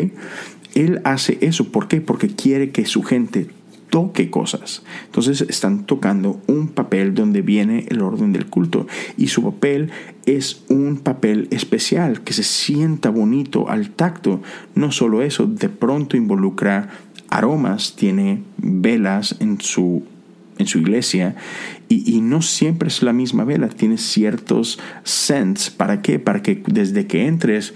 Él 0.75 1.01
hace 1.05 1.37
eso. 1.41 1.71
¿Por 1.71 1.87
qué? 1.87 2.01
Porque 2.01 2.27
quiere 2.27 2.71
que 2.71 2.85
su 2.85 3.03
gente 3.03 3.47
toque 3.89 4.29
cosas. 4.29 4.83
Entonces 5.05 5.41
están 5.41 5.85
tocando 5.85 6.41
un 6.47 6.69
papel 6.69 7.13
donde 7.13 7.41
viene 7.41 7.85
el 7.89 8.01
orden 8.01 8.33
del 8.33 8.47
culto 8.47 8.87
y 9.17 9.27
su 9.27 9.43
papel 9.43 9.91
es 10.25 10.63
un 10.69 10.97
papel 10.97 11.47
especial 11.51 12.21
que 12.21 12.33
se 12.33 12.43
sienta 12.43 13.09
bonito 13.09 13.69
al 13.69 13.91
tacto. 13.91 14.41
No 14.75 14.91
solo 14.91 15.21
eso, 15.21 15.47
de 15.47 15.69
pronto 15.69 16.17
involucra 16.17 16.89
aromas, 17.29 17.95
tiene 17.95 18.43
velas 18.57 19.35
en 19.39 19.59
su 19.61 20.03
en 20.59 20.65
su 20.65 20.79
iglesia 20.79 21.35
y, 21.87 22.15
y, 22.15 22.19
no 22.19 22.41
siempre 22.41 22.87
es 22.87 23.03
la 23.03 23.13
misma 23.13 23.43
vela, 23.43 23.69
tiene 23.69 23.99
ciertos 23.99 24.79
scents. 25.05 25.69
¿Para 25.69 26.01
qué? 26.01 26.17
Para 26.17 26.41
que 26.41 26.63
desde 26.65 27.05
que 27.05 27.27
entres 27.27 27.75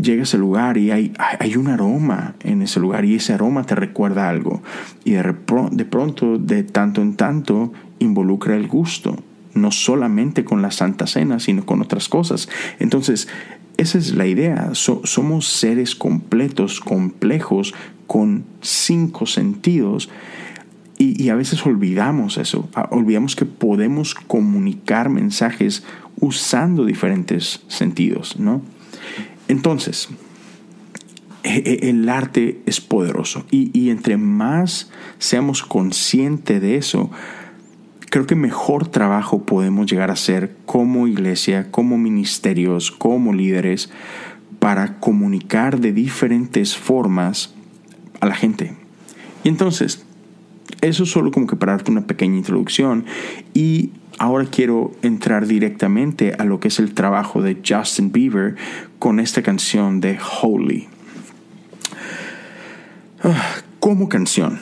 llegas 0.00 0.34
al 0.34 0.40
lugar 0.40 0.76
y 0.76 0.90
hay, 0.90 1.12
hay 1.18 1.56
un 1.56 1.68
aroma 1.68 2.34
en 2.42 2.62
ese 2.62 2.80
lugar 2.80 3.04
y 3.04 3.16
ese 3.16 3.32
aroma 3.32 3.64
te 3.64 3.74
recuerda 3.74 4.28
algo. 4.28 4.62
Y 5.04 5.12
de, 5.12 5.34
de 5.72 5.84
pronto, 5.84 6.38
de 6.38 6.62
tanto 6.62 7.02
en 7.02 7.16
tanto, 7.16 7.72
involucra 7.98 8.56
el 8.56 8.68
gusto, 8.68 9.16
no 9.54 9.70
solamente 9.70 10.44
con 10.44 10.62
la 10.62 10.70
Santa 10.70 11.06
Cena, 11.06 11.40
sino 11.40 11.64
con 11.64 11.80
otras 11.80 12.08
cosas. 12.08 12.48
Entonces, 12.78 13.28
esa 13.76 13.98
es 13.98 14.14
la 14.14 14.26
idea. 14.26 14.70
somos 14.74 15.46
seres 15.46 15.94
completos, 15.94 16.80
complejos, 16.80 17.74
con 18.06 18.44
cinco 18.60 19.26
sentidos. 19.26 20.10
Y, 20.98 21.22
y, 21.22 21.30
a 21.30 21.34
veces 21.34 21.64
olvidamos 21.64 22.36
eso. 22.36 22.68
Ah, 22.74 22.88
olvidamos 22.90 23.36
que 23.36 23.46
podemos 23.46 24.14
comunicar 24.14 25.08
mensajes 25.08 25.82
usando 26.20 26.84
diferentes 26.84 27.62
sentidos, 27.68 28.38
¿no? 28.38 28.60
Entonces, 29.50 30.08
e, 31.42 31.56
e, 31.82 31.90
el 31.90 32.08
arte 32.08 32.60
es 32.66 32.80
poderoso 32.80 33.44
y, 33.50 33.90
entre 33.90 34.16
más 34.16 34.92
seamos 35.18 35.64
conscientes 35.64 36.62
de 36.62 36.76
eso, 36.76 37.10
creo 38.10 38.28
que 38.28 38.36
mejor 38.36 38.86
trabajo 38.86 39.42
podemos 39.42 39.90
llegar 39.90 40.08
a 40.10 40.12
hacer 40.12 40.56
como 40.66 41.08
iglesia, 41.08 41.72
como 41.72 41.98
ministerios, 41.98 42.92
como 42.92 43.32
líderes, 43.32 43.90
para 44.60 45.00
comunicar 45.00 45.80
de 45.80 45.92
diferentes 45.92 46.76
formas 46.76 47.52
a 48.20 48.26
la 48.26 48.36
gente. 48.36 48.76
Y 49.42 49.48
entonces, 49.48 50.04
eso 50.80 51.02
es 51.02 51.10
solo 51.10 51.32
como 51.32 51.48
que 51.48 51.56
para 51.56 51.72
darte 51.72 51.90
una 51.90 52.06
pequeña 52.06 52.36
introducción 52.36 53.04
y 53.52 53.90
ahora 54.20 54.44
quiero 54.44 54.92
entrar 55.00 55.46
directamente 55.46 56.34
a 56.38 56.44
lo 56.44 56.60
que 56.60 56.68
es 56.68 56.78
el 56.78 56.92
trabajo 56.92 57.40
de 57.40 57.62
Justin 57.66 58.12
Bieber 58.12 58.54
con 58.98 59.18
esta 59.18 59.42
canción 59.42 60.00
de 60.02 60.18
Holy. 60.42 60.88
Ah, 63.24 63.56
como 63.80 64.10
canción, 64.10 64.60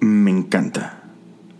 me 0.00 0.30
encanta. 0.30 1.02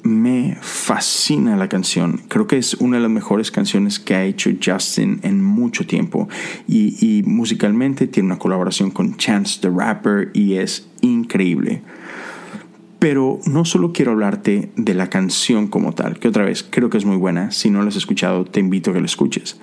Me 0.03 0.57
fascina 0.63 1.57
la 1.57 1.69
canción. 1.69 2.23
Creo 2.29 2.47
que 2.47 2.57
es 2.57 2.73
una 2.75 2.97
de 2.97 3.03
las 3.03 3.11
mejores 3.11 3.51
canciones 3.51 4.01
que 4.01 4.15
ha 4.15 4.25
hecho 4.25 4.51
Justin 4.63 5.21
en 5.23 5.45
mucho 5.45 5.87
tiempo. 5.87 6.29
Y, 6.67 6.97
y 7.07 7.23
musicalmente 7.23 8.07
tiene 8.07 8.29
una 8.29 8.39
colaboración 8.39 8.91
con 8.91 9.19
Chance 9.19 9.61
the 9.61 9.69
Rapper 9.69 10.31
y 10.33 10.55
es 10.55 10.89
increíble. 11.03 11.83
Pero 13.05 13.39
no 13.45 13.67
solo 13.67 13.93
quiero 13.93 14.13
hablarte 14.13 14.73
de 14.77 14.95
la 14.95 15.11
canción 15.11 15.67
como 15.67 15.93
tal, 15.93 16.19
que 16.19 16.27
otra 16.27 16.43
vez 16.43 16.63
creo 16.63 16.89
que 16.89 16.97
es 16.97 17.05
muy 17.05 17.19
buena. 17.19 17.51
Si 17.51 17.69
no 17.69 17.83
la 17.83 17.89
has 17.89 17.97
escuchado, 17.97 18.47
te 18.47 18.61
invito 18.61 18.91
a 18.91 18.95
que 18.95 19.01
la 19.01 19.05
escuches. 19.05 19.61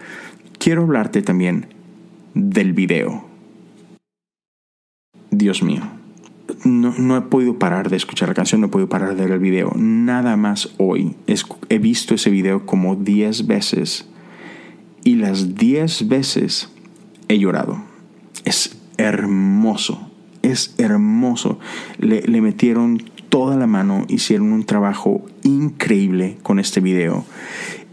Quiero 0.60 0.84
hablarte 0.84 1.24
también 1.24 1.66
del 2.36 2.74
video. 2.74 3.26
Dios 5.32 5.64
mío. 5.64 5.82
No, 6.66 7.18
he 7.18 7.22
podido 7.22 7.58
parar 7.58 7.90
de 7.90 7.98
escuchar 7.98 8.30
la 8.30 8.36
canción, 8.36 8.62
no 8.62 8.68
he 8.68 8.70
podido 8.70 8.90
parar 8.90 9.16
de 9.16 9.24
ver 9.24 9.32
el 9.32 9.40
video. 9.40 9.74
Nada 9.76 10.38
más 10.38 10.76
hoy. 10.78 11.16
he 11.70 11.80
visto 11.80 12.14
ese 12.14 12.30
video 12.30 12.68
como 12.68 12.96
10 12.96 13.48
veces. 13.48 14.08
Y 15.04 15.16
las 15.16 15.56
10 15.56 16.10
veces 16.10 16.70
he 17.28 17.40
llorado. 17.40 17.82
Es 18.46 18.78
hermoso. 18.98 20.12
Es 20.44 20.76
hermoso. 20.78 21.58
Le, 21.98 22.22
le 22.22 22.42
metieron 22.42 23.02
toda 23.32 23.56
la 23.56 23.66
mano, 23.66 24.06
hicieron 24.10 24.52
un 24.52 24.66
trabajo 24.66 25.26
increíble 25.44 26.38
con 26.44 26.60
este 26.60 26.82
video. 26.82 27.24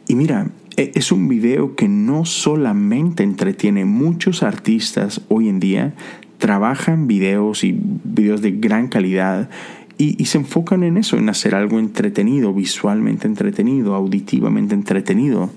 Y 0.08 0.16
mira, 0.16 0.48
e, 0.76 0.90
es 0.96 1.12
un 1.12 1.28
video 1.28 1.76
que 1.76 1.88
no 1.88 2.24
solamente 2.26 3.22
entretiene, 3.22 3.84
muchos 3.84 4.42
artistas 4.42 5.22
hoy 5.28 5.48
en 5.48 5.60
día 5.60 5.94
trabajan 6.38 7.06
videos 7.06 7.62
y 7.62 7.78
videos 8.04 8.42
de 8.42 8.50
gran 8.50 8.88
calidad 8.88 9.48
y, 9.96 10.24
se 10.26 10.38
enfocan 10.38 10.82
en 10.82 10.96
eso, 10.96 11.16
en 11.16 11.28
hacer 11.28 11.54
algo 11.54 11.78
entretenido, 11.78 12.52
visualmente 12.52 13.26
entretenido, 13.26 13.94
auditivamente 13.94 14.74
entretenido. 14.74 15.50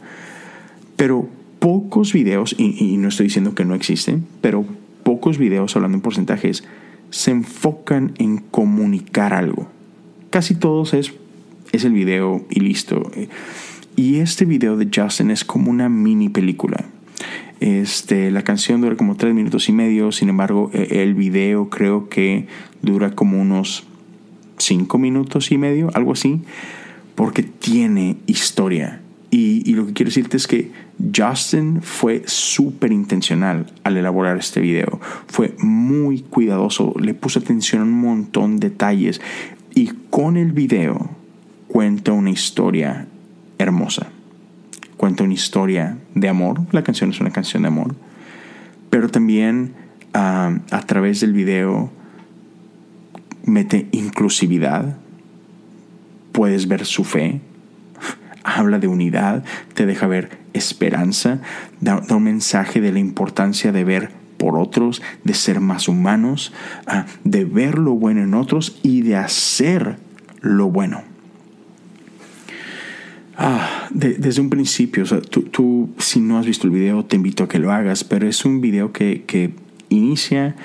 Pero 0.95 1.27
pocos 1.59 2.13
videos, 2.13 2.55
y, 2.57 2.75
y 2.83 2.97
no 2.97 3.09
estoy 3.09 3.27
diciendo 3.27 3.55
que 3.55 3.65
no 3.65 3.75
existen, 3.75 4.25
pero 4.41 4.63
pocos 5.03 5.37
videos, 5.37 5.75
hablando 5.75 5.97
en 5.97 6.01
porcentajes, 6.01 6.63
se 7.11 7.31
enfocan 7.31 8.13
en 8.17 8.37
comunicar 8.37 9.33
algo. 9.33 9.67
Casi 10.31 10.55
todos 10.55 10.93
es, 10.93 11.13
es 11.71 11.83
el 11.83 11.91
video 11.91 12.45
y 12.49 12.61
listo. 12.61 13.11
Y 13.95 14.19
este 14.19 14.45
video 14.45 14.77
de 14.77 14.89
Justin 14.93 15.29
es 15.29 15.45
como 15.45 15.69
una 15.69 15.89
mini 15.89 16.29
película. 16.29 16.85
Este, 17.59 18.31
la 18.31 18.43
canción 18.43 18.81
dura 18.81 18.95
como 18.95 19.15
tres 19.15 19.35
minutos 19.35 19.69
y 19.69 19.73
medio, 19.73 20.11
sin 20.11 20.29
embargo, 20.29 20.71
e, 20.73 21.03
el 21.03 21.13
video 21.13 21.69
creo 21.69 22.09
que 22.09 22.47
dura 22.81 23.11
como 23.11 23.39
unos 23.39 23.83
cinco 24.57 24.97
minutos 24.97 25.51
y 25.51 25.57
medio, 25.57 25.91
algo 25.93 26.13
así, 26.13 26.41
porque 27.13 27.43
tiene 27.43 28.17
historia. 28.25 29.00
Y, 29.33 29.73
lo 29.75 29.87
que 29.87 29.93
quiero 29.93 30.09
decirte 30.09 30.35
es 30.35 30.45
que 30.45 30.71
Justin 31.15 31.81
fue 31.81 32.23
súper 32.25 32.91
intencional 32.91 33.65
al 33.85 33.95
elaborar 33.95 34.37
este 34.37 34.59
video. 34.59 34.99
Fue 35.27 35.55
muy 35.59 36.19
cuidadoso, 36.19 36.93
le 36.99 37.13
puso 37.13 37.39
atención 37.39 37.81
a 37.81 37.85
un 37.85 38.01
montón 38.01 38.57
de 38.57 38.69
detalles 38.69 39.21
y 39.73 39.91
con 40.09 40.35
el 40.35 40.51
video 40.51 41.11
cuenta 41.69 42.11
una 42.11 42.29
historia 42.29 43.07
hermosa. 43.57 44.09
Cuenta 44.97 45.23
una 45.23 45.33
historia 45.33 45.97
de 46.13 46.27
amor. 46.27 46.59
La 46.71 46.83
canción 46.83 47.11
es 47.11 47.21
una 47.21 47.31
canción 47.31 47.63
de 47.63 47.69
amor. 47.69 47.95
pero 48.89 49.07
también 49.07 49.73
ah, 50.13 50.59
a 50.71 50.81
través 50.81 51.21
del 51.21 51.31
video 51.31 51.89
mete 53.45 53.87
inclusividad, 53.91 54.97
puedes 56.31 56.67
ver 56.67 56.85
su 56.85 57.03
fe, 57.03 57.41
habla 58.43 58.79
de 58.79 58.87
unidad, 58.87 59.43
te 59.73 59.85
deja 59.85 60.07
ver 60.07 60.39
esperanza, 60.53 61.39
da, 61.79 62.01
un 62.09 62.23
mensaje 62.23 62.81
de 62.81 62.91
la 62.91 62.99
importancia 62.99 63.71
de 63.71 63.83
ver 63.83 64.11
por 64.37 64.57
otros, 64.57 65.01
de 65.23 65.33
ser 65.33 65.59
más 65.59 65.87
humanos, 65.87 66.51
ah, 66.87 67.05
de 67.23 67.45
ver 67.45 67.77
lo 67.77 67.93
bueno 67.93 68.23
en 68.23 68.33
otros 68.33 68.79
y 68.81 69.01
de 69.01 69.15
hacer 69.15 69.97
lo 70.41 70.69
bueno. 70.69 71.03
Ah, 73.37 73.87
desde 73.91 74.41
un 74.41 74.49
principio, 74.49 75.03
tú, 75.21 75.89
si 75.97 76.19
no 76.19 76.37
has 76.37 76.45
visto 76.45 76.67
el 76.67 76.73
video 76.73 77.05
te 77.05 77.15
invito 77.15 77.43
a 77.43 77.47
que 77.47 77.59
lo 77.59 77.71
hagas, 77.71 78.03
pero 78.03 78.27
es 78.27 78.45
un 78.45 78.61
video 78.61 78.91
que, 78.91 79.53
inicia, 79.89 80.55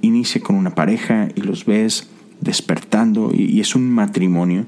inicia 0.00 0.40
con 0.40 0.56
una 0.56 0.74
pareja 0.74 1.28
y 1.34 1.42
los 1.42 1.66
ves 1.66 2.08
despertando 2.42 3.30
y, 3.32 3.60
es 3.60 3.74
un 3.74 3.90
matrimonio. 3.90 4.66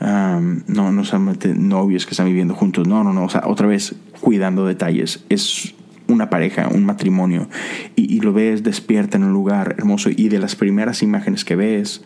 no, 0.00 0.92
no 0.92 1.04
solamente 1.04 1.54
novios 1.54 2.06
que 2.06 2.12
están 2.12 2.26
viviendo 2.26 2.54
juntos, 2.54 2.88
no, 2.88 3.04
no, 3.04 3.12
no, 3.12 3.24
o 3.24 3.28
sea, 3.28 3.42
otra 3.46 3.66
vez 3.66 3.94
cuidando 4.20 4.66
detalles. 4.66 5.24
Es 5.28 5.74
una 6.08 6.30
pareja, 6.30 6.68
un 6.68 6.84
matrimonio, 6.84 7.48
y, 7.96 8.20
lo 8.20 8.32
ves 8.32 8.62
despierta 8.62 9.16
en 9.16 9.24
un 9.24 9.32
lugar 9.32 9.76
hermoso 9.78 10.10
y 10.10 10.28
de 10.28 10.38
las 10.38 10.56
primeras 10.56 11.02
imágenes 11.02 11.44
que 11.44 11.56
ves 11.56 12.02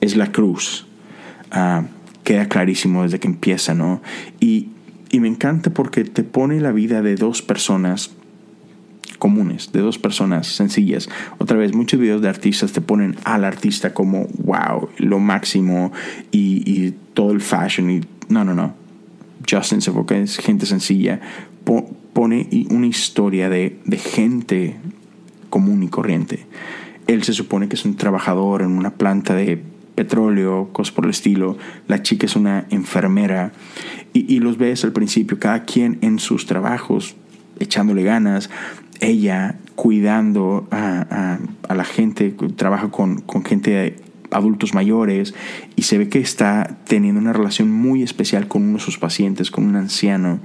es 0.00 0.16
la 0.16 0.32
cruz. 0.32 0.86
Ah, 1.50 1.84
queda 2.24 2.48
clarísimo 2.48 3.02
desde 3.02 3.20
que 3.20 3.28
empieza, 3.28 3.74
¿no? 3.74 4.02
Y, 4.40 4.68
y 5.10 5.20
me 5.20 5.28
encanta 5.28 5.70
porque 5.70 6.04
te 6.04 6.24
pone 6.24 6.60
la 6.60 6.72
vida 6.72 7.02
de 7.02 7.14
dos 7.14 7.42
personas 7.42 8.15
comunes, 9.18 9.72
de 9.72 9.80
dos 9.80 9.98
personas 9.98 10.46
sencillas. 10.46 11.08
Otra 11.38 11.56
vez, 11.56 11.74
muchos 11.74 12.00
videos 12.00 12.22
de 12.22 12.28
artistas 12.28 12.72
te 12.72 12.80
ponen 12.80 13.16
al 13.24 13.44
artista 13.44 13.94
como, 13.94 14.26
wow, 14.44 14.88
lo 14.98 15.18
máximo 15.18 15.92
y, 16.30 16.62
y 16.70 16.94
todo 17.14 17.32
el 17.32 17.40
fashion. 17.40 17.90
Y, 17.90 18.00
no, 18.28 18.44
no, 18.44 18.54
no. 18.54 18.74
Justin 19.48 19.80
se 19.80 19.90
enfoca 19.90 20.16
en 20.16 20.26
gente 20.28 20.66
sencilla. 20.66 21.20
Pone 22.12 22.48
una 22.70 22.86
historia 22.86 23.48
de, 23.48 23.78
de 23.84 23.98
gente 23.98 24.76
común 25.50 25.82
y 25.82 25.88
corriente. 25.88 26.46
Él 27.06 27.22
se 27.22 27.32
supone 27.32 27.68
que 27.68 27.76
es 27.76 27.84
un 27.84 27.96
trabajador 27.96 28.62
en 28.62 28.68
una 28.68 28.94
planta 28.94 29.34
de 29.34 29.62
petróleo, 29.94 30.70
cosas 30.72 30.94
por 30.94 31.04
el 31.04 31.10
estilo. 31.10 31.56
La 31.88 32.02
chica 32.02 32.26
es 32.26 32.36
una 32.36 32.66
enfermera 32.70 33.52
y, 34.12 34.32
y, 34.32 34.40
los 34.40 34.58
ves 34.58 34.84
al 34.84 34.92
principio, 34.92 35.38
cada 35.38 35.64
quien 35.64 35.98
en 36.00 36.18
sus 36.18 36.46
trabajos, 36.46 37.16
echándole 37.58 38.02
ganas. 38.02 38.50
Ella 39.00 39.56
cuidando 39.74 40.66
a, 40.70 41.38
la 41.68 41.84
gente, 41.84 42.34
trabaja 42.56 42.90
con, 42.90 43.24
gente 43.44 43.96
adultos 44.30 44.74
mayores 44.74 45.34
y 45.76 45.82
se 45.82 45.98
ve 45.98 46.08
que 46.08 46.18
está 46.18 46.78
teniendo 46.86 47.20
una 47.20 47.32
relación 47.32 47.70
muy 47.70 48.02
especial 48.02 48.48
con 48.48 48.62
uno 48.62 48.78
de 48.78 48.84
sus 48.84 48.98
pacientes, 48.98 49.50
con 49.50 49.64
un 49.64 49.76
anciano. 49.76 50.40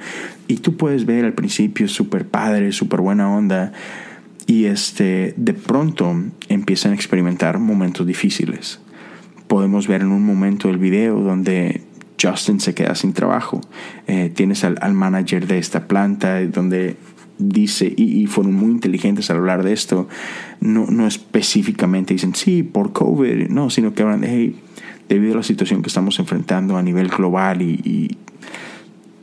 Y 0.48 0.58
tú 0.58 0.78
puedes 0.78 1.06
ver 1.06 1.26
al 1.26 1.34
principio 1.34 1.88
súper 1.88 2.28
padre, 2.28 2.72
súper 2.72 3.02
buena 3.02 3.34
onda. 3.34 3.74
Y 4.48 4.66
este, 4.66 5.34
de 5.38 5.54
pronto 5.54 6.16
empiezan 6.50 6.92
a 6.92 6.96
experimentar 6.96 7.60
momentos 7.60 8.06
difíciles 8.06 8.80
podemos 9.52 9.86
ver 9.86 10.00
en 10.00 10.14
un 10.14 10.26
momento 10.26 10.70
del 10.70 10.78
video 10.78 11.20
donde 11.20 11.82
Justin 12.22 12.62
se 12.62 12.74
queda 12.74 12.96
sin 12.96 13.12
trabajo. 13.12 13.60
Eh, 14.08 14.32
tienes 14.34 14.64
al, 14.64 14.94
manager 14.94 15.46
de 15.46 15.58
esta 15.58 15.90
planta 15.90 16.40
donde 16.46 16.96
dice, 17.42 17.92
y, 17.96 18.26
fueron 18.28 18.54
muy 18.54 18.72
inteligentes 18.72 19.30
al 19.30 19.38
hablar 19.38 19.64
de 19.64 19.74
esto, 19.74 20.08
no, 20.60 20.86
no 20.88 21.08
específicamente 21.08 22.14
dicen, 22.14 22.36
sí, 22.36 22.64
por 22.64 22.94
COVID, 22.94 23.50
no, 23.50 23.70
sino 23.70 23.94
que 23.94 24.04
hablan 24.04 24.22
de, 24.22 24.30
hey, 24.30 24.56
debido 25.10 25.34
a 25.34 25.38
la 25.38 25.44
situación 25.44 25.82
que 25.82 25.88
estamos 25.88 26.20
enfrentando 26.20 26.78
a 26.78 26.84
nivel 26.84 27.10
global 27.10 27.62
y, 27.62 27.82
y 27.84 28.18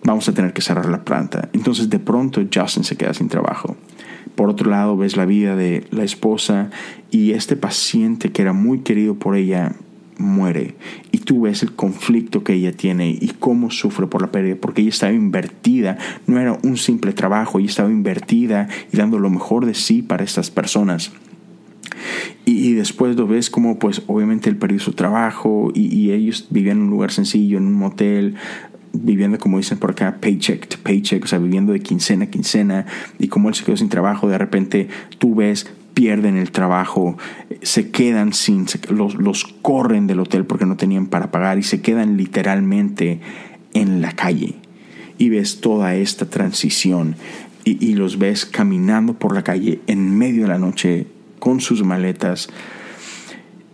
vamos 0.05 0.29
a 0.29 0.35
tener 0.35 0.53
que 0.53 0.63
cerrar 0.63 0.87
la 0.87 1.05
planta. 1.05 1.49
Entonces 1.53 1.91
de 1.91 1.99
pronto 1.99 2.43
Justin 2.53 2.85
se 2.85 2.97
queda 2.97 3.15
sin 3.15 3.29
trabajo. 3.29 3.77
Por 4.35 4.51
otro 4.51 4.71
lado, 4.71 4.97
ves 4.97 5.17
la 5.17 5.27
vida 5.27 5.57
de 5.57 5.87
la 5.91 6.05
esposa 6.05 6.71
y 7.11 7.33
este 7.33 7.57
paciente 7.57 8.31
que 8.31 8.43
era 8.43 8.53
muy 8.53 8.81
querido 8.81 9.15
por 9.15 9.37
ella 9.37 9.75
muere 10.19 10.75
y 11.13 11.19
tú 11.19 11.43
ves 11.43 11.63
el 11.63 11.73
conflicto 11.73 12.45
que 12.45 12.55
ella 12.55 12.73
tiene 12.73 13.11
y 13.11 13.33
cómo 13.39 13.71
sufre 13.71 14.07
por 14.07 14.23
la 14.23 14.31
pérdida, 14.31 14.57
porque 14.61 14.83
ella 14.83 14.91
estaba 14.91 15.13
invertida, 15.13 15.99
no 16.27 16.39
era 16.39 16.59
un 16.63 16.77
simple 16.77 17.13
trabajo, 17.13 17.59
ella 17.59 17.69
estaba 17.69 17.91
invertida 17.91 18.69
y 18.93 18.97
dando 18.97 19.19
lo 19.19 19.31
mejor 19.31 19.67
de 19.67 19.75
sí 19.75 20.03
para 20.03 20.25
estas 20.25 20.51
personas. 20.51 21.13
Y, 22.45 22.73
después 22.75 23.17
lo 23.17 23.27
ves 23.27 23.51
como 23.51 23.79
pues 23.79 24.03
obviamente 24.07 24.49
él 24.49 24.57
perdió 24.57 24.79
su 24.79 24.93
trabajo 24.93 25.71
y, 25.75 25.95
y 25.95 26.13
ellos 26.13 26.47
vivían 26.51 26.79
en 26.79 26.85
un 26.85 26.91
lugar 26.91 27.11
sencillo, 27.11 27.59
en 27.59 27.67
un 27.67 27.75
motel, 27.75 28.37
viviendo, 28.93 29.39
como 29.39 29.59
dicen 29.59 29.79
por 29.79 29.91
acá, 29.91 30.17
paycheck 30.21 30.67
to 30.67 30.79
paycheck, 30.83 31.25
o 31.25 31.27
sea, 31.27 31.39
viviendo 31.39 31.73
de 31.73 31.81
quincena 31.81 32.25
a 32.25 32.31
quincena, 32.31 32.87
y 33.19 33.29
como 33.29 33.49
él 33.49 33.55
se 33.55 33.65
quedó 33.65 33.77
sin 33.77 33.89
trabajo, 33.89 34.29
de 34.29 34.39
repente 34.39 34.89
tú 35.19 35.35
ves 35.35 35.71
pierden 35.99 36.37
el 36.37 36.53
trabajo, 36.53 37.19
se 37.61 37.91
quedan 37.91 38.33
sin, 38.33 38.67
los, 38.89 39.17
los 39.17 39.43
corren 39.63 40.07
del 40.07 40.21
hotel 40.21 40.45
porque 40.45 40.65
no 40.65 40.77
tenían 40.77 41.09
para 41.09 41.33
pagar 41.33 41.59
y 41.59 41.65
se 41.65 41.81
quedan 41.81 42.17
literalmente 42.17 43.19
en 43.75 44.01
la 44.01 44.13
calle. 44.13 44.55
Y 45.19 45.29
ves 45.29 45.61
toda 45.61 45.97
esta 45.97 46.27
transición 46.27 47.17
y, 47.65 47.95
los 47.95 48.17
ves 48.17 48.47
caminando 48.47 49.15
por 49.15 49.35
la 49.35 49.43
calle 49.43 49.81
en 49.89 50.17
medio 50.17 50.43
de 50.43 50.49
la 50.49 50.61
noche 50.61 51.09
con 51.41 51.61
sus 51.61 51.83
maletas. 51.83 52.49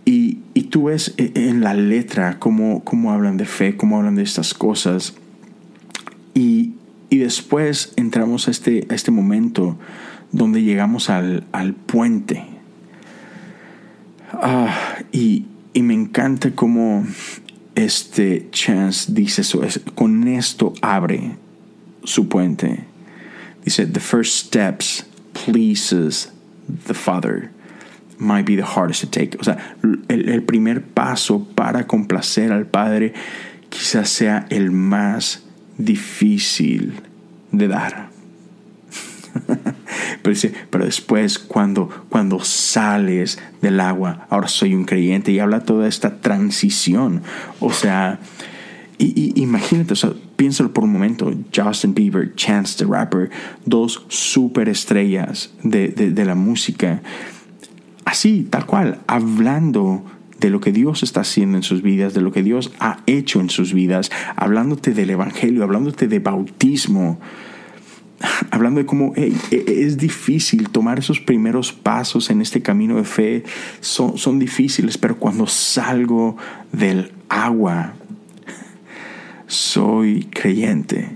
Y, 0.07 0.39
y 0.55 0.63
tú 0.63 0.85
ves 0.85 1.13
e, 1.19 1.31
en 1.35 1.61
la 1.61 1.75
letra 1.75 2.39
cómo, 2.39 2.83
cómo 2.85 3.13
hablan 3.13 3.37
de 3.37 3.45
fe, 3.45 3.77
cómo 3.77 3.99
hablan 3.99 4.15
de 4.15 4.23
estas 4.23 4.55
cosas. 4.55 5.15
Y, 6.33 6.73
y 7.11 7.19
después 7.19 7.93
entramos 7.97 8.49
a 8.49 8.51
este, 8.51 8.87
a 8.89 8.95
este 8.95 9.11
momento 9.11 9.79
donde 10.35 10.63
llegamos 10.63 11.11
al, 11.11 11.45
puente. 11.87 12.45
Ah, 14.33 14.99
y, 15.13 15.47
me 15.75 15.95
encanta 15.95 16.51
cómo 16.53 17.07
este 17.75 18.49
Chance 18.51 19.13
dice 19.13 19.43
eso, 19.43 19.61
con 19.95 20.27
esto 20.27 20.73
abre 20.83 21.37
su 22.03 22.29
puente. 22.29 22.85
Dice, 23.65 23.87
the 23.87 24.01
first 24.01 24.47
steps 24.47 25.05
pleases 25.33 26.33
the 26.87 26.95
Father 26.95 27.51
might 28.19 28.45
be 28.45 28.57
the 28.57 28.65
hardest 28.65 29.03
to 29.03 29.07
take. 29.07 29.39
O 29.39 29.45
sea, 29.45 29.77
el, 30.09 30.29
el 30.29 30.43
primer 30.43 30.83
paso 30.83 31.47
para 31.55 31.87
complacer 31.87 32.53
al 32.53 32.67
Padre 32.67 33.15
quizás 33.71 34.09
sea 34.09 34.47
el 34.51 34.71
más 34.71 35.45
difícil 35.79 36.95
de 37.53 37.69
dar. 37.69 38.11
Pero 40.71 40.87
después 40.87 41.39
cuando, 41.39 41.89
cuando 42.09 42.43
sales 42.43 43.39
del 43.61 43.79
agua, 43.79 44.27
ahora 44.31 44.49
soy 44.49 44.75
un 44.75 44.85
creyente 44.85 45.31
y 45.33 45.39
habla 45.39 45.61
toda 45.61 45.87
esta 45.87 46.21
transición. 46.21 47.23
O 47.61 47.73
sea, 47.73 48.19
y, 48.97 49.41
imagínate, 49.41 49.93
o 49.93 49.97
sea, 49.97 50.13
piénsalo 50.37 50.73
por 50.73 50.85
un 50.85 50.93
momento, 50.93 51.31
Justin 51.55 51.95
Bieber, 51.95 52.35
Chance 52.37 52.83
the 52.83 52.91
Rapper, 52.91 53.31
dos 53.67 54.07
superestrellas 54.09 55.53
de, 55.63 55.89
de, 55.89 56.11
de 56.11 56.25
la 56.25 56.35
música, 56.35 57.03
así, 58.07 58.47
tal 58.49 58.65
cual, 58.65 59.01
hablando 59.07 60.05
de 60.41 60.49
lo 60.49 60.61
que 60.61 60.73
Dios 60.73 61.03
está 61.03 61.21
haciendo 61.21 61.59
en 61.59 61.63
sus 61.63 61.83
vidas, 61.83 62.15
de 62.15 62.23
lo 62.23 62.33
que 62.33 62.43
Dios 62.43 62.73
ha 62.81 63.01
hecho 63.07 63.41
en 63.41 63.51
sus 63.51 63.75
vidas, 63.75 64.11
hablándote 64.37 64.93
del 64.95 65.11
Evangelio, 65.11 65.65
hablándote 65.65 66.09
de 66.09 66.19
bautismo, 66.19 67.21
hablando 68.51 68.81
de 68.81 68.87
cómo 68.87 69.13
e, 69.17 69.33
es 69.51 69.97
difícil 69.97 70.69
tomar 70.69 70.99
esos 70.99 71.21
primeros 71.21 71.73
pasos 71.73 72.31
en 72.31 72.41
este 72.41 72.63
camino 72.63 72.97
de 72.97 73.05
fe, 73.05 73.45
son, 73.81 74.19
son 74.19 74.39
difíciles, 74.39 74.99
pero 74.99 75.17
cuando 75.17 75.47
salgo 75.47 76.37
del 76.73 77.13
agua, 77.29 77.95
soy 79.47 80.29
creyente. 80.31 81.11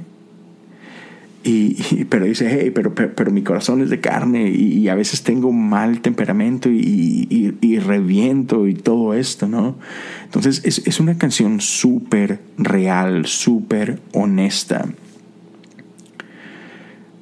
Y, 1.45 2.05
pero 2.11 2.27
dice, 2.27 2.49
hey, 2.51 2.73
pero, 2.75 2.95
pero, 2.95 3.31
mi 3.31 3.43
corazón 3.43 3.81
es 3.81 3.89
de 3.89 4.01
carne 4.01 4.51
y, 4.51 4.89
a 4.89 4.95
veces 4.95 5.23
tengo 5.23 5.51
mal 5.51 6.03
temperamento 6.03 6.69
y, 6.69 7.57
y 7.61 7.79
reviento 7.79 8.67
y 8.67 8.75
todo 8.75 9.15
esto, 9.15 9.47
¿no? 9.49 9.79
Entonces 10.25 10.61
es, 10.65 10.87
es 10.87 11.01
una 11.01 11.17
canción 11.17 11.61
súper 11.61 12.41
real, 12.59 13.25
súper 13.25 14.01
honesta. 14.13 14.89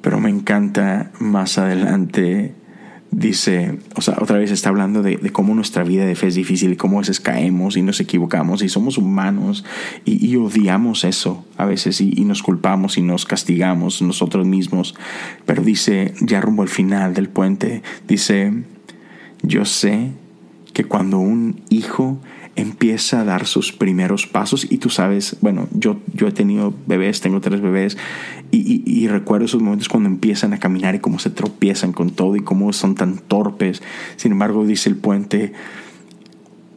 Pero 0.07 0.21
me 0.21 0.29
encanta 0.29 1.11
más 1.19 1.57
adelante 1.57 2.55
dice, 3.11 3.77
o 3.93 4.01
sea, 4.01 4.15
otra 4.21 4.37
vez 4.37 4.51
está 4.51 4.69
hablando 4.69 5.03
de, 5.03 5.17
cómo 5.33 5.53
nuestra 5.53 5.83
vida 5.83 6.05
de 6.05 6.15
fe 6.15 6.27
es 6.27 6.35
difícil 6.35 6.71
y 6.71 6.75
cómo 6.77 6.95
a 6.95 7.01
veces 7.01 7.19
caemos 7.19 7.75
y 7.75 7.81
nos 7.81 7.99
equivocamos 7.99 8.63
y 8.63 8.69
somos 8.69 8.97
humanos 8.97 9.65
y, 10.05 10.33
odiamos 10.37 11.03
eso 11.03 11.43
a 11.57 11.65
veces 11.65 11.99
y, 11.99 12.23
nos 12.23 12.41
culpamos 12.41 12.97
y 12.97 13.01
nos 13.01 13.25
castigamos 13.25 14.01
nosotros 14.01 14.47
mismos. 14.47 14.95
Pero 15.45 15.61
dice, 15.61 16.13
ya 16.21 16.39
rumbo 16.39 16.61
al 16.61 16.69
final 16.69 17.13
del 17.13 17.27
puente, 17.27 17.83
dice, 18.07 18.53
yo 19.43 19.65
sé 19.65 20.11
que 20.71 20.85
cuando 20.85 21.19
un 21.19 21.59
hijo 21.69 22.17
empieza 22.57 23.21
a 23.21 23.23
dar 23.23 23.45
sus 23.45 23.71
primeros 23.71 24.25
pasos 24.25 24.67
y 24.69 24.79
tú 24.79 24.89
sabes, 24.89 25.37
bueno, 25.41 25.67
yo, 25.71 25.97
yo 26.13 26.27
he 26.27 26.31
tenido 26.31 26.73
bebés, 26.87 27.21
tengo 27.21 27.39
tres 27.39 27.61
bebés 27.61 27.97
y, 28.51 29.07
recuerdo 29.07 29.45
esos 29.45 29.61
momentos 29.61 29.87
cuando 29.87 30.09
empiezan 30.09 30.53
a 30.53 30.59
caminar 30.59 30.95
y 30.95 30.99
cómo 30.99 31.19
se 31.19 31.29
tropiezan 31.29 31.93
con 31.93 32.09
todo 32.09 32.35
y 32.35 32.41
cómo 32.41 32.73
son 32.73 32.95
tan 32.95 33.19
torpes. 33.19 33.81
Sin 34.15 34.31
embargo, 34.31 34.65
dice 34.65 34.89
el 34.89 34.97
puente, 34.97 35.53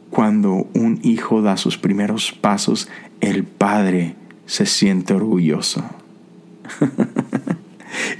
cuando 0.09 0.67
un 0.73 0.99
hijo 1.03 1.41
da 1.41 1.57
sus 1.57 1.77
primeros 1.77 2.31
pasos, 2.31 2.87
el 3.19 3.43
padre 3.43 4.15
se 4.45 4.65
siente 4.65 5.13
orgulloso. 5.13 5.83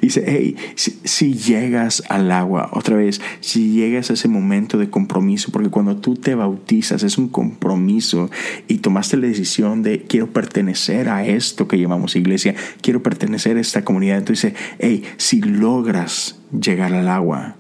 Dice, 0.02 0.24
hey, 0.26 0.56
si, 0.76 1.34
llegas 1.36 2.04
al 2.10 2.32
agua, 2.32 2.72
otra 2.74 2.96
vez, 2.98 3.22
si 3.40 3.74
llegas 3.74 4.10
a 4.10 4.14
ese 4.14 4.28
momento 4.28 4.80
de 4.80 4.90
compromiso, 4.90 5.52
porque 5.52 5.70
cuando 5.70 5.98
tú 5.98 6.16
te 6.16 6.34
bautizas 6.34 7.04
es 7.04 7.20
un 7.20 7.30
compromiso 7.30 8.32
y 8.68 8.80
tomaste 8.80 9.18
la 9.18 9.28
decisión 9.28 9.84
de 9.84 10.02
quiero 10.02 10.34
pertenecer 10.34 11.08
a 11.08 11.26
esto 11.26 11.68
que 11.68 11.80
llamamos 11.80 12.16
iglesia, 12.16 12.56
quiero 12.82 13.04
pertenecer 13.04 13.58
a 13.58 13.62
esta 13.62 13.86
comunidad, 13.86 14.18
entonces, 14.18 14.54
hey, 14.80 15.04
si 15.18 15.40
logras 15.40 16.40
llegar 16.52 16.94
al 16.94 17.08
agua, 17.08 17.56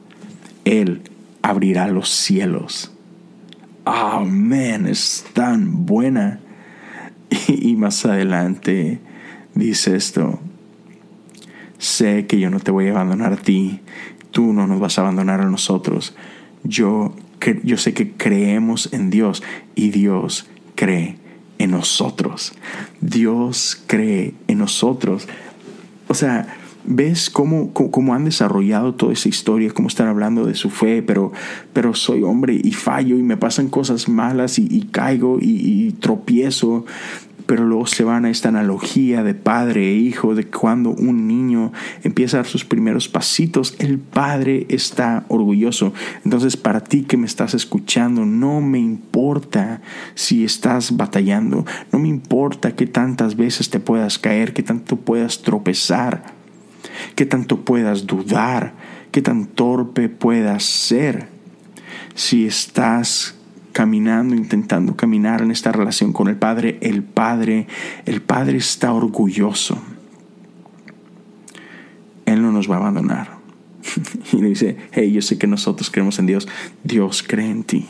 Él 0.65 1.01
abrirá 1.43 1.87
los 1.87 2.09
cielos. 2.09 2.91
Man, 3.85 4.87
es 4.87 5.25
tan 5.33 5.85
buena. 5.85 6.39
y 7.47 7.75
más 7.75 8.05
adelante 8.05 8.99
dice 9.53 9.95
esto, 9.95 10.39
sé 11.81 12.27
que 12.27 12.39
yo 12.39 12.51
no 12.51 12.59
te 12.59 12.69
voy 12.69 12.87
a 12.87 12.91
abandonar 12.91 13.33
a 13.33 13.37
ti, 13.37 13.79
tú 14.29 14.53
no 14.53 14.67
nos 14.67 14.79
vas 14.79 14.97
a 14.97 15.01
abandonar 15.01 15.41
a 15.41 15.49
nosotros. 15.49 16.15
Yo, 16.63 17.15
yo 17.63 17.77
sé 17.77 17.93
que 17.93 18.11
creemos 18.11 18.93
en 18.93 19.09
Dios 19.09 19.41
y 19.73 19.89
Dios 19.89 20.47
cree 20.75 21.17
en 21.57 21.71
nosotros. 21.71 22.53
Dios 23.01 23.83
cree 23.87 24.35
en 24.47 24.59
nosotros. 24.59 25.27
O 26.07 26.13
sea, 26.13 26.55
ves 26.83 27.31
cómo, 27.31 27.73
cómo, 27.73 28.13
han 28.13 28.25
desarrollado 28.25 28.93
toda 28.93 29.13
esa 29.13 29.29
historia, 29.29 29.71
cómo 29.73 29.87
están 29.87 30.07
hablando 30.07 30.45
de 30.45 30.53
su 30.53 30.69
fe, 30.69 31.01
pero, 31.01 31.31
pero 31.73 31.95
soy 31.95 32.21
hombre 32.21 32.59
y 32.63 32.73
fallo 32.73 33.17
y 33.17 33.23
me 33.23 33.37
pasan 33.37 33.69
cosas 33.69 34.07
malas 34.07 34.59
y, 34.59 34.87
caigo 34.91 35.39
y, 35.41 35.87
y, 35.87 35.91
tropiezo 35.93 36.85
pero 37.51 37.65
luego 37.65 37.85
se 37.85 38.05
van 38.05 38.23
a 38.23 38.29
esta 38.29 38.47
analogía 38.47 39.23
de 39.23 39.33
padre 39.33 39.89
e 39.89 39.95
hijo, 39.95 40.35
de 40.35 40.47
cuando 40.47 40.91
un 40.91 41.27
niño 41.27 41.73
empieza 42.01 42.37
a 42.37 42.43
dar 42.43 42.47
sus 42.47 42.63
primeros 42.63 43.09
pasitos, 43.09 43.75
el 43.79 43.99
padre 43.99 44.67
está 44.69 45.25
orgulloso. 45.27 45.93
Entonces, 46.23 46.55
para 46.55 46.79
ti 46.79 47.01
que 47.01 47.17
me 47.17 47.25
estás 47.25 47.53
escuchando, 47.53 48.25
no 48.25 48.61
me 48.61 48.79
importa 48.79 49.81
si 50.15 50.45
estás 50.45 50.95
batallando, 50.95 51.65
no 51.91 51.99
me 51.99 52.07
importa 52.07 52.73
que 52.73 52.87
tantas 52.87 53.35
veces 53.35 53.69
te 53.69 53.81
puedas 53.81 54.17
caer, 54.17 54.53
que 54.53 54.63
tanto 54.63 54.95
puedas 54.95 55.41
tropezar, 55.41 56.23
que 57.15 57.25
tanto 57.25 57.65
puedas 57.65 58.07
dudar, 58.07 58.75
que 59.11 59.21
tan 59.21 59.45
torpe 59.45 60.07
puedas 60.07 60.63
ser. 60.63 61.27
Si 62.15 62.45
estás 62.45 63.35
caminando, 63.71 64.35
intentando 64.35 64.95
caminar 64.95 65.41
en 65.41 65.51
esta 65.51 65.71
relación 65.71 66.13
con 66.13 66.27
el 66.27 66.35
Padre, 66.35 66.77
el 66.81 67.03
Padre, 67.03 67.67
el 68.05 68.21
Padre 68.21 68.57
está 68.57 68.93
orgulloso. 68.93 69.81
Él 72.25 72.41
no 72.41 72.51
nos 72.51 72.69
va 72.69 72.75
a 72.75 72.79
abandonar. 72.79 73.37
y 74.33 74.37
le 74.37 74.49
dice, 74.49 74.77
hey, 74.91 75.11
yo 75.11 75.21
sé 75.21 75.37
que 75.37 75.47
nosotros 75.47 75.89
creemos 75.89 76.19
en 76.19 76.27
Dios, 76.27 76.47
Dios 76.83 77.23
cree 77.27 77.49
en 77.49 77.63
ti. 77.63 77.87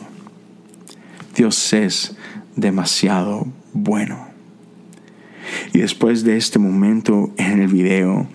Dios 1.36 1.72
es 1.72 2.16
demasiado 2.56 3.46
bueno. 3.72 4.26
Y 5.72 5.78
después 5.78 6.24
de 6.24 6.36
este 6.36 6.58
momento 6.58 7.32
en 7.36 7.60
el 7.60 7.68
video, 7.68 8.26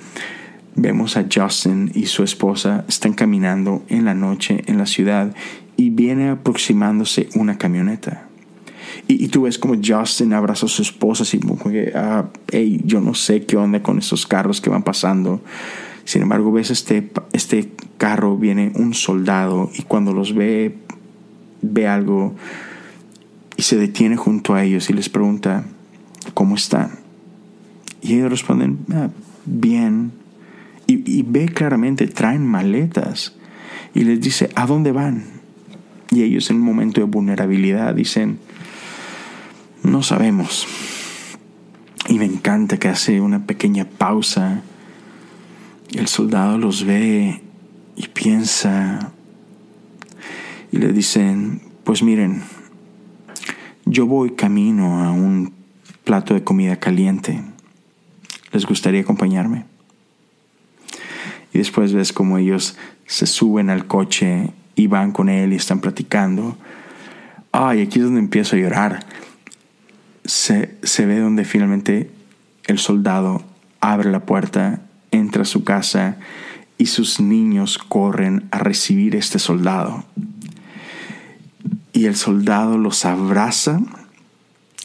vemos 0.76 1.18
a 1.18 1.26
Justin 1.32 1.92
y 1.94 2.08
su 2.08 2.24
esposa 2.24 2.86
están 2.88 3.14
caminando 3.14 3.84
en 3.90 4.06
la 4.06 4.14
noche 4.14 4.64
en 4.68 4.78
la 4.78 4.86
ciudad 4.86 5.34
y 5.78 5.92
viene 5.92 6.30
aproximándose 6.30 7.30
una 7.36 7.58
camioneta. 7.58 8.28
Y, 9.08 9.28
tú 9.30 9.44
ves 9.44 9.58
como 9.58 9.76
Justin 9.82 10.34
abraza 10.34 10.66
a 10.66 10.70
su 10.70 10.82
esposa 10.82 11.24
así 11.24 11.40
como 11.40 11.58
que, 11.58 11.94
ah, 11.96 12.30
hey, 12.52 12.82
yo 12.84 13.00
no 13.00 13.13
sé 13.13 13.46
qué 13.46 13.56
onda 13.56 13.82
con 13.82 14.00
esos 14.00 14.26
carros 14.26 14.60
que 14.60 14.70
van 14.70 14.84
pasando. 14.84 15.42
Sin 16.04 16.24
embargo, 16.24 16.52
ves 16.52 16.72
este, 16.72 17.10
este 17.32 17.72
carro, 17.98 18.38
viene 18.38 18.72
un 18.76 18.94
soldado 18.94 19.70
y 19.78 19.84
cuando 19.84 20.13
los 20.13 20.34
ve, 20.34 20.76
ve 21.62 21.88
algo 21.88 22.34
y 23.56 23.62
se 23.62 23.78
detiene 23.78 24.18
junto 24.18 24.56
a 24.56 24.63
ellos 24.63 24.90
y 24.90 24.94
les 24.94 25.10
pregunta, 25.10 25.66
¿cómo 26.34 26.56
están? 26.56 26.92
Y 28.02 28.16
ellos 28.16 28.32
responden, 28.32 28.80
ah, 28.94 29.10
bien. 29.46 30.12
Y, 30.86 31.20
y 31.20 31.24
ve 31.24 31.48
claramente, 31.48 32.08
traen 32.08 32.46
maletas. 32.46 33.36
Y 33.94 34.04
les 34.04 34.20
dice, 34.22 34.50
¿a 34.56 34.66
dónde 34.66 34.92
van? 34.92 35.37
Y 36.12 36.24
ellos 36.24 36.50
en 36.50 36.58
un 36.58 36.63
momento 36.63 37.02
de 37.02 37.08
vulnerabilidad 37.08 37.93
dicen, 37.93 38.39
no 39.84 40.04
sabemos. 40.04 40.67
Y 42.08 42.20
me 42.20 42.26
encanta 42.26 42.78
que 42.78 42.88
hace 42.88 43.20
una 43.20 43.46
pequeña 43.46 43.86
pausa. 43.86 44.62
El 45.93 46.08
soldado 46.08 46.58
los 46.58 46.86
ve 46.86 47.41
y 47.96 48.08
piensa 48.10 49.12
y 50.72 50.78
le 50.78 50.91
dicen, 50.91 51.62
pues 51.84 52.04
miren, 52.04 52.43
yo 53.86 54.06
voy 54.06 54.32
camino 54.32 55.04
a 55.04 55.12
un 55.12 55.54
plato 56.04 56.34
de 56.34 56.43
comida 56.43 56.78
caliente. 56.78 57.41
¿Les 58.52 58.65
gustaría 58.65 59.02
acompañarme? 59.02 59.65
Y 61.54 61.58
después 61.58 61.93
ves 61.93 62.13
como 62.13 62.38
ellos 62.38 62.78
se 63.06 63.26
suben 63.26 63.70
al 63.70 63.88
coche 63.88 64.52
y 64.78 64.88
van 64.88 65.12
con 65.12 65.28
él 65.28 65.52
y 65.52 65.58
están 65.58 65.82
platicando. 65.82 66.56
Ay, 67.52 67.82
aquí 67.82 68.00
es 68.00 68.06
donde 68.06 68.22
empiezo 68.22 68.56
a 68.56 68.60
llorar. 68.60 69.06
Se, 70.24 70.78
se 70.84 71.06
ve 71.06 71.20
donde 71.20 71.44
finalmente 71.44 72.12
el 72.68 72.78
soldado 72.78 73.44
abre 73.82 74.12
la 74.12 74.26
puerta, 74.26 74.82
entra 75.12 75.42
a 75.42 75.46
su 75.46 75.63
casa 75.63 76.18
y 76.78 76.86
sus 76.86 77.20
niños 77.20 77.80
corren 77.80 78.48
a 78.52 78.60
recibir 78.60 79.16
a 79.16 79.20
este 79.20 79.40
soldado. 79.40 80.06
Y 81.92 82.06
el 82.06 82.16
soldado 82.16 82.78
los 82.78 83.04
abraza 83.04 83.80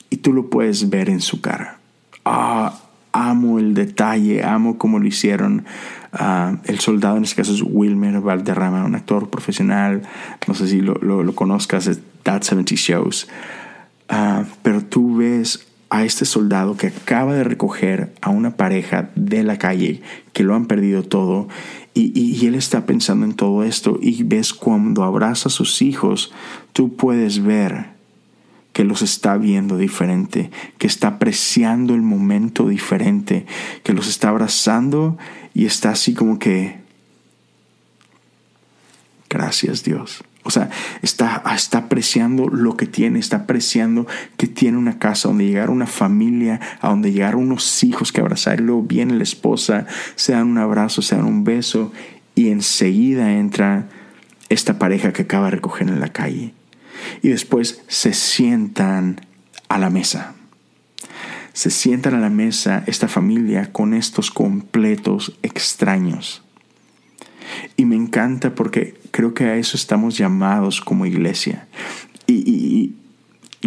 y 0.08 0.16
tú 0.16 0.32
lo 0.32 0.48
puedes 0.48 0.88
ver 0.88 1.10
en 1.10 1.20
su 1.20 1.42
cara. 1.42 1.78
Ah, 2.24 2.78
amo 3.12 3.58
el 3.58 3.74
detalle, 3.74 4.42
amo 4.42 4.78
cómo 4.78 4.98
lo 4.98 5.06
hicieron. 5.06 5.66
Ah, 6.12 6.58
el 6.64 6.78
soldado 6.80 7.16
en 7.16 7.24
este 7.24 7.36
caso 7.36 7.54
es 7.54 7.62
Wilmer 7.62 8.20
Valderrama, 8.20 8.84
un 8.84 8.94
actor 8.94 9.30
profesional, 9.30 10.02
no 10.46 10.54
sé 10.54 10.68
si 10.68 10.80
lo, 10.80 11.34
conozcas, 11.34 11.86
de 11.86 11.96
That 12.22 12.42
70 12.42 12.74
Shows. 12.74 13.28
Ah, 14.08 14.44
pero 14.62 14.84
tú 14.84 15.16
ves 15.16 15.66
a 15.88 16.04
este 16.04 16.24
soldado 16.24 16.76
que 16.76 16.88
acaba 16.88 17.34
de 17.34 17.44
recoger 17.44 18.14
a 18.20 18.30
una 18.30 18.56
pareja 18.56 19.10
de 19.14 19.42
la 19.42 19.58
calle 19.58 20.02
que 20.32 20.42
lo 20.42 20.54
han 20.54 20.66
perdido 20.66 21.02
todo 21.02 21.48
y, 21.92 22.18
y, 22.18 22.46
él 22.46 22.54
está 22.54 22.86
pensando 22.86 23.26
en 23.26 23.34
todo 23.34 23.62
esto 23.62 23.98
y 24.00 24.22
ves 24.22 24.54
cuando 24.54 25.04
abraza 25.04 25.50
a 25.50 25.52
sus 25.52 25.82
hijos, 25.82 26.32
tú 26.72 26.96
puedes 26.96 27.42
ver 27.42 27.92
que 28.72 28.84
los 28.84 29.02
está 29.02 29.36
viendo 29.36 29.76
diferente, 29.76 30.50
que 30.78 30.86
está 30.86 31.08
apreciando 31.08 31.94
el 31.94 32.02
momento 32.02 32.68
diferente, 32.68 33.44
que 33.82 33.92
los 33.92 34.08
está 34.08 34.30
abrazando 34.30 35.18
y 35.54 35.66
está 35.66 35.90
así 35.90 36.14
como 36.14 36.38
que, 36.38 36.80
gracias 39.28 39.82
Dios. 39.82 40.24
O 40.44 40.50
sea, 40.50 40.70
está, 41.02 41.42
está 41.54 41.78
apreciando 41.78 42.48
lo 42.48 42.76
que 42.76 42.86
tiene, 42.86 43.20
está 43.20 43.38
apreciando 43.38 44.08
que 44.36 44.48
tiene 44.48 44.76
una 44.76 44.98
casa 44.98 45.28
donde 45.28 45.46
llegar 45.46 45.70
una 45.70 45.86
familia, 45.86 46.60
a 46.80 46.88
donde 46.88 47.12
llegar 47.12 47.36
unos 47.36 47.84
hijos 47.84 48.10
que 48.10 48.20
abrazar 48.20 48.58
y 48.58 48.64
luego 48.64 48.82
viene 48.82 49.14
la 49.14 49.22
esposa, 49.22 49.86
se 50.16 50.32
dan 50.32 50.48
un 50.48 50.58
abrazo, 50.58 51.00
se 51.00 51.14
dan 51.14 51.26
un 51.26 51.44
beso 51.44 51.92
y 52.34 52.48
enseguida 52.48 53.32
entra 53.32 53.88
esta 54.48 54.78
pareja 54.78 55.12
que 55.12 55.22
acaba 55.22 55.44
de 55.44 55.52
recoger 55.52 55.88
en 55.88 56.00
la 56.00 56.12
calle 56.12 56.54
y 57.22 57.28
después 57.28 57.82
se 57.86 58.12
sientan 58.12 59.20
a 59.68 59.78
la 59.78 59.90
mesa. 59.90 60.34
Se 61.52 61.70
sientan 61.70 62.14
a 62.14 62.20
la 62.20 62.30
mesa 62.30 62.82
esta 62.86 63.08
familia 63.08 63.72
con 63.72 63.94
estos 63.94 64.30
completos 64.30 65.38
extraños. 65.42 66.42
Y 67.76 67.84
me 67.84 67.96
encanta 67.96 68.54
porque 68.54 68.94
creo 69.10 69.34
que 69.34 69.44
a 69.44 69.56
eso 69.56 69.76
estamos 69.76 70.16
llamados 70.16 70.80
como 70.80 71.06
iglesia. 71.06 71.66
Y, 72.26 72.94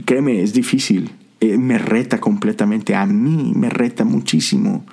créeme, 0.06 0.42
es 0.42 0.54
difícil. 0.54 1.12
Eh, 1.40 1.58
me 1.58 1.78
reta 1.78 2.20
completamente. 2.20 2.96
A 2.96 3.06
mí 3.06 3.54
me 3.56 3.70
reta 3.70 4.04
muchísimo 4.04 4.86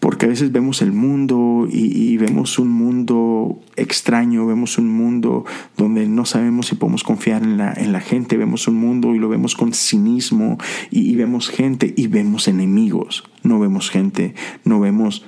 porque 0.00 0.24
a 0.24 0.28
veces 0.30 0.50
vemos 0.50 0.80
el 0.80 0.92
mundo 0.92 1.68
y, 1.70 2.16
vemos 2.16 2.58
un 2.58 2.68
mundo 2.68 3.60
extraño, 3.76 4.46
vemos 4.46 4.78
un 4.78 4.88
mundo 4.88 5.44
donde 5.76 6.08
no 6.08 6.24
sabemos 6.24 6.68
si 6.68 6.74
podemos 6.74 7.04
confiar 7.04 7.42
en 7.42 7.58
la, 7.58 7.74
en 7.74 7.92
la 7.92 8.00
gente, 8.00 8.38
vemos 8.38 8.66
un 8.66 8.76
mundo 8.76 9.14
y 9.14 9.18
lo 9.18 9.28
vemos 9.28 9.54
con 9.54 9.74
cinismo 9.74 10.56
y, 10.90 11.14
vemos 11.16 11.50
gente 11.50 11.92
y 11.94 12.06
vemos 12.06 12.48
enemigos, 12.48 13.24
no 13.42 13.60
vemos 13.60 13.90
gente, 13.90 14.34
no 14.64 14.80
vemos, 14.80 15.26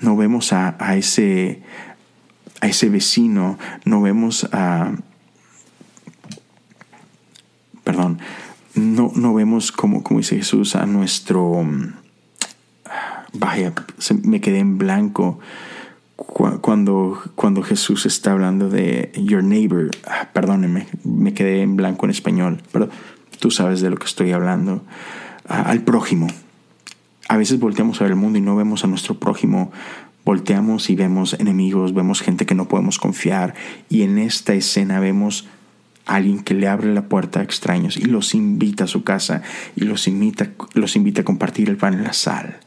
no 0.00 0.16
vemos 0.16 0.52
a, 0.52 0.76
ese, 0.96 1.62
a 2.60 2.66
ese 2.66 2.88
vecino, 2.88 3.56
no 3.84 4.02
vemos 4.02 4.48
a... 4.52 4.94
Perdón, 7.84 8.18
no, 8.74 9.12
no 9.14 9.32
vemos 9.32 9.70
como, 9.70 10.02
como 10.02 10.18
dice 10.18 10.36
Jesús 10.36 10.74
a 10.74 10.86
nuestro 10.86 11.64
vaya, 13.38 13.72
me 14.22 14.40
quedé 14.40 14.58
en 14.58 14.78
blanco 14.78 15.38
cuando, 16.16 17.22
cuando 17.36 17.62
Jesús 17.62 18.04
está 18.04 18.32
hablando 18.32 18.68
de 18.68 19.12
your 19.16 19.42
neighbor. 19.42 19.90
Ah, 20.06 20.28
perdóneme, 20.32 20.86
me 21.04 21.32
quedé 21.32 21.62
en 21.62 21.76
blanco 21.76 22.06
en 22.06 22.10
español, 22.10 22.62
pero 22.72 22.88
tú 23.38 23.50
sabes 23.50 23.80
de 23.80 23.90
lo 23.90 23.96
que 23.96 24.06
estoy 24.06 24.32
hablando. 24.32 24.82
Ah, 25.48 25.62
al 25.62 25.82
prójimo. 25.82 26.26
A 27.28 27.36
veces 27.36 27.60
volteamos 27.60 28.00
a 28.00 28.04
ver 28.04 28.12
el 28.12 28.18
mundo 28.18 28.38
y 28.38 28.42
no 28.42 28.56
vemos 28.56 28.84
a 28.84 28.88
nuestro 28.88 29.18
prójimo. 29.18 29.70
Volteamos 30.24 30.90
y 30.90 30.96
vemos 30.96 31.34
enemigos, 31.34 31.94
vemos 31.94 32.20
gente 32.20 32.46
que 32.46 32.54
no 32.54 32.68
podemos 32.68 32.98
confiar. 32.98 33.54
Y 33.88 34.02
en 34.02 34.18
esta 34.18 34.54
escena 34.54 34.98
vemos 34.98 35.46
a 36.06 36.16
alguien 36.16 36.42
que 36.42 36.54
le 36.54 36.68
abre 36.68 36.92
la 36.92 37.08
puerta 37.08 37.40
a 37.40 37.42
extraños 37.44 37.96
y 37.96 38.06
los 38.06 38.34
invita 38.34 38.84
a 38.84 38.88
su 38.88 39.04
casa 39.04 39.42
y 39.76 39.84
los 39.84 40.08
invita, 40.08 40.50
los 40.74 40.96
invita 40.96 41.20
a 41.20 41.24
compartir 41.24 41.68
el 41.68 41.76
pan 41.76 41.94
y 41.94 42.02
la 42.02 42.12
sal 42.12 42.60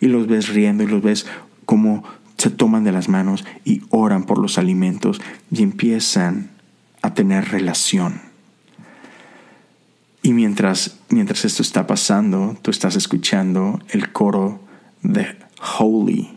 y 0.00 0.06
los 0.06 0.26
ves 0.26 0.48
riendo 0.48 0.84
y 0.84 0.86
los 0.86 1.02
ves 1.02 1.26
como 1.64 2.04
se 2.38 2.50
toman 2.50 2.84
de 2.84 2.92
las 2.92 3.08
manos 3.08 3.44
y 3.64 3.82
oran 3.90 4.24
por 4.24 4.38
los 4.38 4.58
alimentos 4.58 5.20
y 5.50 5.62
empiezan 5.62 6.50
a 7.02 7.12
tener 7.14 7.48
relación. 7.50 8.20
Y 10.22 10.32
mientras, 10.32 10.98
mientras 11.08 11.44
esto 11.44 11.62
está 11.62 11.86
pasando, 11.86 12.56
tú 12.62 12.70
estás 12.70 12.96
escuchando 12.96 13.80
el 13.90 14.12
coro 14.12 14.60
de 15.02 15.36
Holy. 15.78 16.30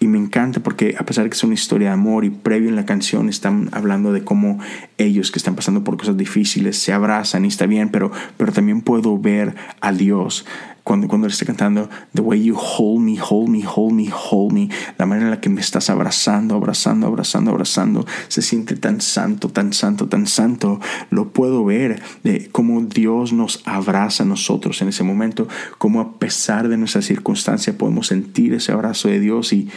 Y 0.00 0.06
me 0.06 0.18
encanta 0.18 0.60
porque 0.60 0.96
a 0.98 1.06
pesar 1.06 1.24
de 1.24 1.30
que 1.30 1.36
es 1.36 1.44
una 1.44 1.54
historia 1.54 1.88
de 1.88 1.94
amor 1.94 2.24
y 2.24 2.30
previo 2.30 2.68
en 2.68 2.76
la 2.76 2.84
canción 2.84 3.28
están 3.28 3.70
hablando 3.72 4.12
de 4.12 4.24
cómo 4.24 4.58
ellos 4.98 5.30
que 5.30 5.38
están 5.38 5.54
pasando 5.54 5.84
por 5.84 5.96
cosas 5.96 6.16
difíciles 6.16 6.76
se 6.76 6.92
abrazan 6.92 7.44
y 7.44 7.48
está 7.48 7.66
bien, 7.66 7.88
pero, 7.88 8.10
pero 8.36 8.52
también 8.52 8.82
puedo 8.82 9.18
ver 9.18 9.54
a 9.80 9.92
Dios 9.92 10.44
cuando, 10.84 11.08
cuando 11.08 11.26
él 11.26 11.32
está 11.32 11.46
cantando, 11.46 11.88
The 12.12 12.20
way 12.20 12.44
you 12.44 12.56
hold 12.56 13.00
me, 13.00 13.18
hold 13.18 13.48
me, 13.48 13.64
hold 13.66 13.94
me, 13.94 14.10
hold 14.12 14.52
me, 14.52 14.68
la 14.98 15.06
manera 15.06 15.28
en 15.28 15.30
la 15.30 15.40
que 15.40 15.48
me 15.48 15.62
estás 15.62 15.88
abrazando, 15.88 16.54
abrazando, 16.54 17.06
abrazando, 17.06 17.50
abrazando, 17.50 18.06
se 18.28 18.42
siente 18.42 18.76
tan 18.76 19.00
santo, 19.00 19.48
tan 19.48 19.72
santo, 19.72 20.08
tan 20.08 20.26
santo. 20.26 20.80
Lo 21.08 21.30
puedo 21.32 21.64
ver 21.64 22.02
de 22.22 22.50
cómo 22.52 22.82
Dios 22.82 23.32
nos 23.32 23.62
abraza 23.64 24.24
a 24.24 24.26
nosotros 24.26 24.82
en 24.82 24.88
ese 24.88 25.04
momento, 25.04 25.48
cómo 25.78 26.02
a 26.02 26.18
pesar 26.18 26.68
de 26.68 26.76
nuestra 26.76 27.00
circunstancia 27.00 27.78
podemos 27.78 28.08
sentir 28.08 28.52
ese 28.52 28.70
abrazo 28.70 29.08
de 29.08 29.20
Dios 29.20 29.54
y, 29.54 29.70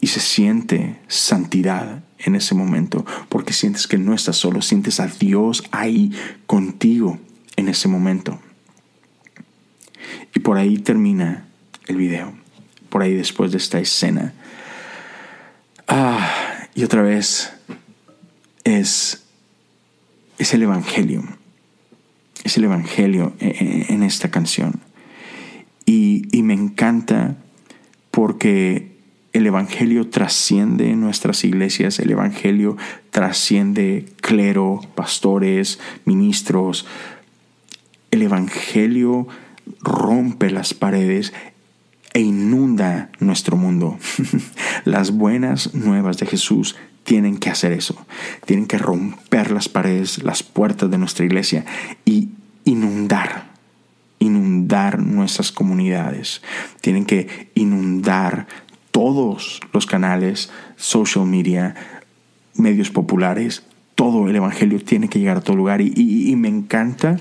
y 0.00 0.06
se 0.06 0.20
siente 0.20 1.00
santidad 1.08 2.04
en 2.20 2.36
ese 2.36 2.54
momento, 2.54 3.04
porque 3.28 3.52
sientes 3.52 3.88
que 3.88 3.98
no 3.98 4.14
estás 4.14 4.36
solo, 4.36 4.62
sientes 4.62 5.00
a 5.00 5.08
Dios 5.08 5.64
ahí 5.72 6.12
contigo 6.46 7.18
en 7.56 7.68
ese 7.68 7.88
momento. 7.88 8.38
Y 10.34 10.40
por 10.40 10.56
ahí 10.56 10.78
termina 10.78 11.46
el 11.86 11.96
video, 11.96 12.32
por 12.88 13.02
ahí 13.02 13.14
después 13.14 13.50
de 13.52 13.58
esta 13.58 13.78
escena. 13.78 14.32
Ah, 15.86 16.66
y 16.74 16.84
otra 16.84 17.02
vez 17.02 17.52
es, 18.64 19.24
es 20.38 20.54
el 20.54 20.62
Evangelio, 20.62 21.24
es 22.44 22.56
el 22.56 22.64
Evangelio 22.64 23.34
en, 23.40 24.02
esta 24.02 24.30
canción. 24.30 24.80
Y, 25.86 26.24
y 26.30 26.42
me 26.42 26.54
encanta 26.54 27.36
porque 28.10 28.98
el 29.32 29.46
Evangelio 29.46 30.08
trasciende 30.08 30.94
nuestras 30.96 31.44
iglesias, 31.44 31.98
el 31.98 32.10
Evangelio 32.10 32.76
trasciende 33.10 34.06
clero, 34.20 34.80
pastores, 34.94 35.78
ministros. 36.04 36.86
El 38.10 38.22
Evangelio 38.22 39.28
rompe 39.80 40.50
las 40.50 40.74
paredes 40.74 41.32
e 42.14 42.20
inunda 42.20 43.10
nuestro 43.20 43.56
mundo. 43.56 43.98
las 44.84 45.12
buenas 45.12 45.74
nuevas 45.74 46.18
de 46.18 46.26
Jesús 46.26 46.76
tienen 47.04 47.38
que 47.38 47.50
hacer 47.50 47.72
eso. 47.72 48.06
Tienen 48.44 48.66
que 48.66 48.78
romper 48.78 49.50
las 49.50 49.68
paredes, 49.68 50.22
las 50.22 50.42
puertas 50.42 50.90
de 50.90 50.98
nuestra 50.98 51.24
iglesia 51.24 51.64
y 52.04 52.28
inundar, 52.64 53.52
inundar 54.18 54.98
nuestras 54.98 55.52
comunidades. 55.52 56.42
Tienen 56.80 57.06
que 57.06 57.50
inundar 57.54 58.46
todos 58.90 59.60
los 59.72 59.86
canales, 59.86 60.50
social 60.76 61.24
media, 61.24 61.74
medios 62.54 62.90
populares. 62.90 63.62
Todo 63.94 64.28
el 64.28 64.36
Evangelio 64.36 64.82
tiene 64.82 65.08
que 65.08 65.18
llegar 65.18 65.38
a 65.38 65.40
todo 65.40 65.56
lugar 65.56 65.80
y, 65.80 65.92
y 65.96 66.36
me 66.36 66.48
encanta 66.48 67.18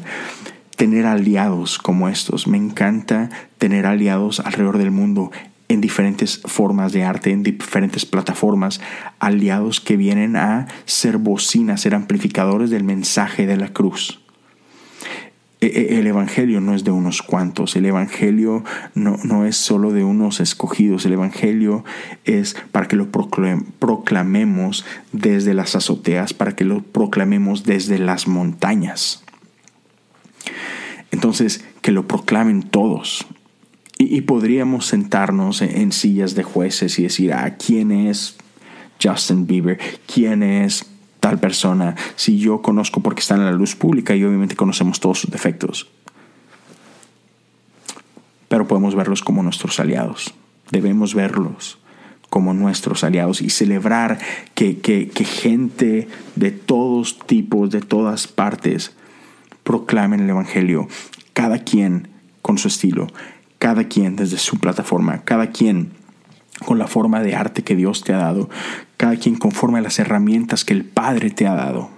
tener 0.78 1.06
aliados 1.06 1.78
como 1.80 2.08
estos. 2.08 2.48
Me 2.48 2.58
encanta 2.58 3.30
tener 3.58 3.86
aliados 3.86 4.40
alrededor 4.40 4.78
del 4.78 4.92
mundo 4.92 5.32
en 5.68 5.82
diferentes 5.82 6.40
formas 6.46 6.94
de 6.94 7.04
arte, 7.04 7.32
en 7.32 7.44
diferentes 7.44 8.06
plataformas, 8.06 8.80
aliados 9.20 9.82
que 9.82 9.98
vienen 9.98 10.38
a 10.38 10.68
ser 10.86 11.18
bocinas, 11.18 11.82
ser 11.82 11.94
amplificadores 11.94 12.70
del 12.70 12.86
mensaje 12.86 13.46
de 13.46 13.58
la 13.58 13.74
cruz. 13.74 14.22
E, 15.60 15.66
e, 15.66 16.00
el 16.00 16.06
Evangelio 16.06 16.62
no 16.62 16.76
es 16.76 16.84
de 16.84 16.92
unos 16.92 17.24
cuantos, 17.24 17.76
el 17.76 17.88
Evangelio 17.88 18.63
no, 18.94 19.18
no 19.24 19.46
es 19.46 19.58
solo 19.58 19.92
de 19.92 20.04
unos 20.04 20.40
escogidos, 20.40 21.06
el 21.06 21.13
Evangelio 21.13 21.84
es 22.24 22.56
para 22.72 22.88
que 22.88 22.96
lo 22.96 23.10
proclamemos 23.10 24.86
desde 25.12 25.56
las 25.56 25.76
azoteas, 25.76 26.34
para 26.34 26.56
que 26.56 26.63
lo 26.63 26.84
proclamemos 26.84 27.63
desde 27.63 27.98
las 27.98 28.28
montañas. 28.28 29.24
Entonces, 31.18 31.66
que 31.82 31.92
lo 31.92 32.08
proclamen 32.08 32.62
todos. 32.62 33.26
Y, 33.98 34.22
podríamos 34.22 34.86
sentarnos 34.86 35.64
en, 35.64 35.92
sillas 35.92 36.36
de 36.36 36.44
jueces 36.44 37.00
y 37.00 37.04
decir, 37.04 37.34
ah, 37.34 37.56
¿quién 37.58 37.92
es 37.92 38.38
Justin 39.02 39.48
Bieber? 39.48 39.80
¿Quién 40.06 40.44
es 40.44 40.86
tal 41.20 41.40
persona? 41.40 41.96
Si 42.18 42.38
yo 42.38 42.62
conozco 42.62 43.02
porque 43.02 43.22
está 43.22 43.34
en 43.34 43.46
la 43.46 43.52
luz 43.52 43.76
pública 43.76 44.16
y 44.16 44.24
obviamente 44.24 44.56
conocemos 44.56 45.00
todos 45.00 45.22
sus 45.22 45.32
defectos. 45.32 45.88
Pero 48.48 48.68
podemos 48.68 48.94
verlos 48.94 49.24
como 49.24 49.42
nuestros 49.42 49.80
aliados. 49.80 50.36
Debemos 50.70 51.16
verlos 51.16 51.80
como 52.30 52.54
nuestros 52.54 53.04
aliados 53.04 53.42
y 53.42 53.50
celebrar 53.50 54.20
que, 54.54 55.10
gente 55.26 56.08
de 56.36 56.52
todos 56.52 57.18
tipos, 57.18 57.72
de 57.72 57.82
todas 57.82 58.28
partes, 58.28 58.96
proclamen 59.68 60.22
el 60.22 60.30
Evangelio, 60.30 60.88
cada 61.34 61.60
quien 61.60 62.08
con 62.42 62.58
su 62.58 62.70
estilo, 62.70 63.08
cada 63.60 63.84
quien 63.90 64.16
desde 64.16 64.38
su 64.38 64.60
plataforma, 64.60 65.26
cada 65.26 65.48
quien 65.48 65.92
con 66.66 66.80
la 66.80 66.88
forma 66.88 67.22
de 67.22 67.36
arte 67.36 67.66
que 67.66 67.76
Dios 67.76 68.02
te 68.02 68.14
ha 68.14 68.18
dado, 68.18 68.50
cada 68.96 69.18
quien 69.18 69.36
conforme 69.36 69.80
a 69.80 69.82
las 69.82 70.00
herramientas 70.00 70.64
que 70.64 70.74
el 70.74 70.86
Padre 70.86 71.32
te 71.32 71.48
ha 71.48 71.54
dado. 71.54 71.90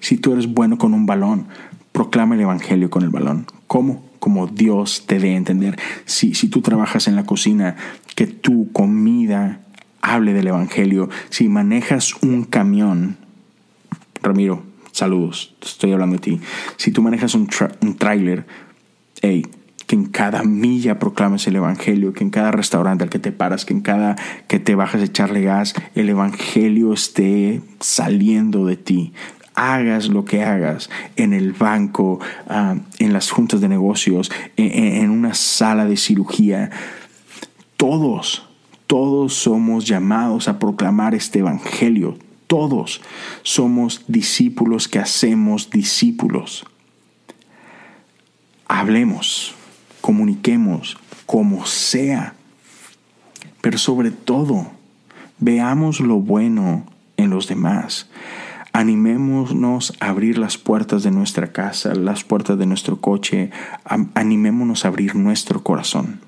Si 0.00 0.16
tú 0.16 0.32
eres 0.32 0.52
bueno 0.52 0.76
con 0.76 0.94
un 0.94 1.06
balón, 1.06 1.46
proclama 1.92 2.34
el 2.34 2.40
Evangelio 2.40 2.90
con 2.90 3.04
el 3.04 3.10
balón. 3.10 3.46
¿Cómo? 3.68 4.04
Como 4.18 4.48
Dios 4.48 5.04
te 5.06 5.20
dé 5.20 5.36
entender. 5.36 5.78
Si, 6.06 6.34
si 6.34 6.48
tú 6.48 6.60
trabajas 6.60 7.06
en 7.06 7.14
la 7.14 7.24
cocina, 7.24 7.76
que 8.16 8.26
tu 8.26 8.72
comida 8.72 9.60
hable 10.02 10.32
del 10.32 10.48
Evangelio. 10.48 11.08
Si 11.30 11.48
manejas 11.48 12.14
un 12.20 12.42
camión, 12.42 13.16
Ramiro, 14.24 14.73
saludos, 14.94 15.54
estoy 15.60 15.92
hablando 15.92 16.16
de 16.16 16.20
ti. 16.20 16.40
Si 16.76 16.92
tú 16.92 17.02
manejas 17.02 17.34
un, 17.34 17.48
un 17.82 17.96
tráiler, 17.96 18.46
hey, 19.20 19.44
que 19.86 19.96
en 19.96 20.06
cada 20.06 20.42
milla 20.44 20.98
proclames 20.98 21.46
el 21.46 21.56
Evangelio, 21.56 22.12
que 22.12 22.24
en 22.24 22.30
cada 22.30 22.52
restaurante 22.52 23.04
al 23.04 23.10
que 23.10 23.18
te 23.18 23.32
paras, 23.32 23.64
que 23.64 23.74
en 23.74 23.80
cada 23.80 24.16
que 24.48 24.58
te 24.58 24.74
bajas 24.74 25.02
a 25.02 25.04
echarle 25.04 25.42
gas, 25.42 25.74
el 25.94 26.08
Evangelio 26.08 26.92
esté 26.92 27.60
saliendo 27.80 28.64
de 28.66 28.76
ti. 28.76 29.12
Hagas 29.56 30.08
lo 30.08 30.24
que 30.24 30.42
hagas 30.42 30.90
en 31.16 31.32
el 31.32 31.52
banco, 31.52 32.18
ah, 32.48 32.76
en 32.98 33.12
las 33.12 33.30
juntas 33.30 33.60
de 33.60 33.68
negocios, 33.68 34.32
en 34.56 35.10
una 35.10 35.34
sala 35.34 35.84
de 35.84 35.96
cirugía. 35.96 36.70
Todos, 37.76 38.48
Todos 38.86 39.34
somos 39.34 39.86
llamados 39.86 40.46
a 40.46 40.58
proclamar 40.58 41.14
este 41.14 41.40
Evangelio. 41.40 42.16
Todos 42.46 43.00
somos 43.42 44.04
discípulos 44.06 44.88
que 44.88 44.98
hacemos 44.98 45.70
discípulos. 45.70 46.66
Hablemos, 48.68 49.54
comuniquemos 50.00 50.96
como 51.26 51.66
sea, 51.66 52.34
pero 53.60 53.78
sobre 53.78 54.10
todo, 54.10 54.70
veamos 55.38 56.00
lo 56.00 56.16
bueno 56.16 56.84
en 57.16 57.30
los 57.30 57.48
demás. 57.48 58.08
Animémonos 58.72 59.94
a 60.00 60.08
abrir 60.08 60.36
las 60.36 60.58
puertas 60.58 61.02
de 61.02 61.10
nuestra 61.10 61.52
casa, 61.52 61.94
las 61.94 62.24
puertas 62.24 62.58
de 62.58 62.66
nuestro 62.66 63.00
coche, 63.00 63.50
animémonos 64.14 64.84
a 64.84 64.88
abrir 64.88 65.14
nuestro 65.14 65.62
corazón 65.62 66.20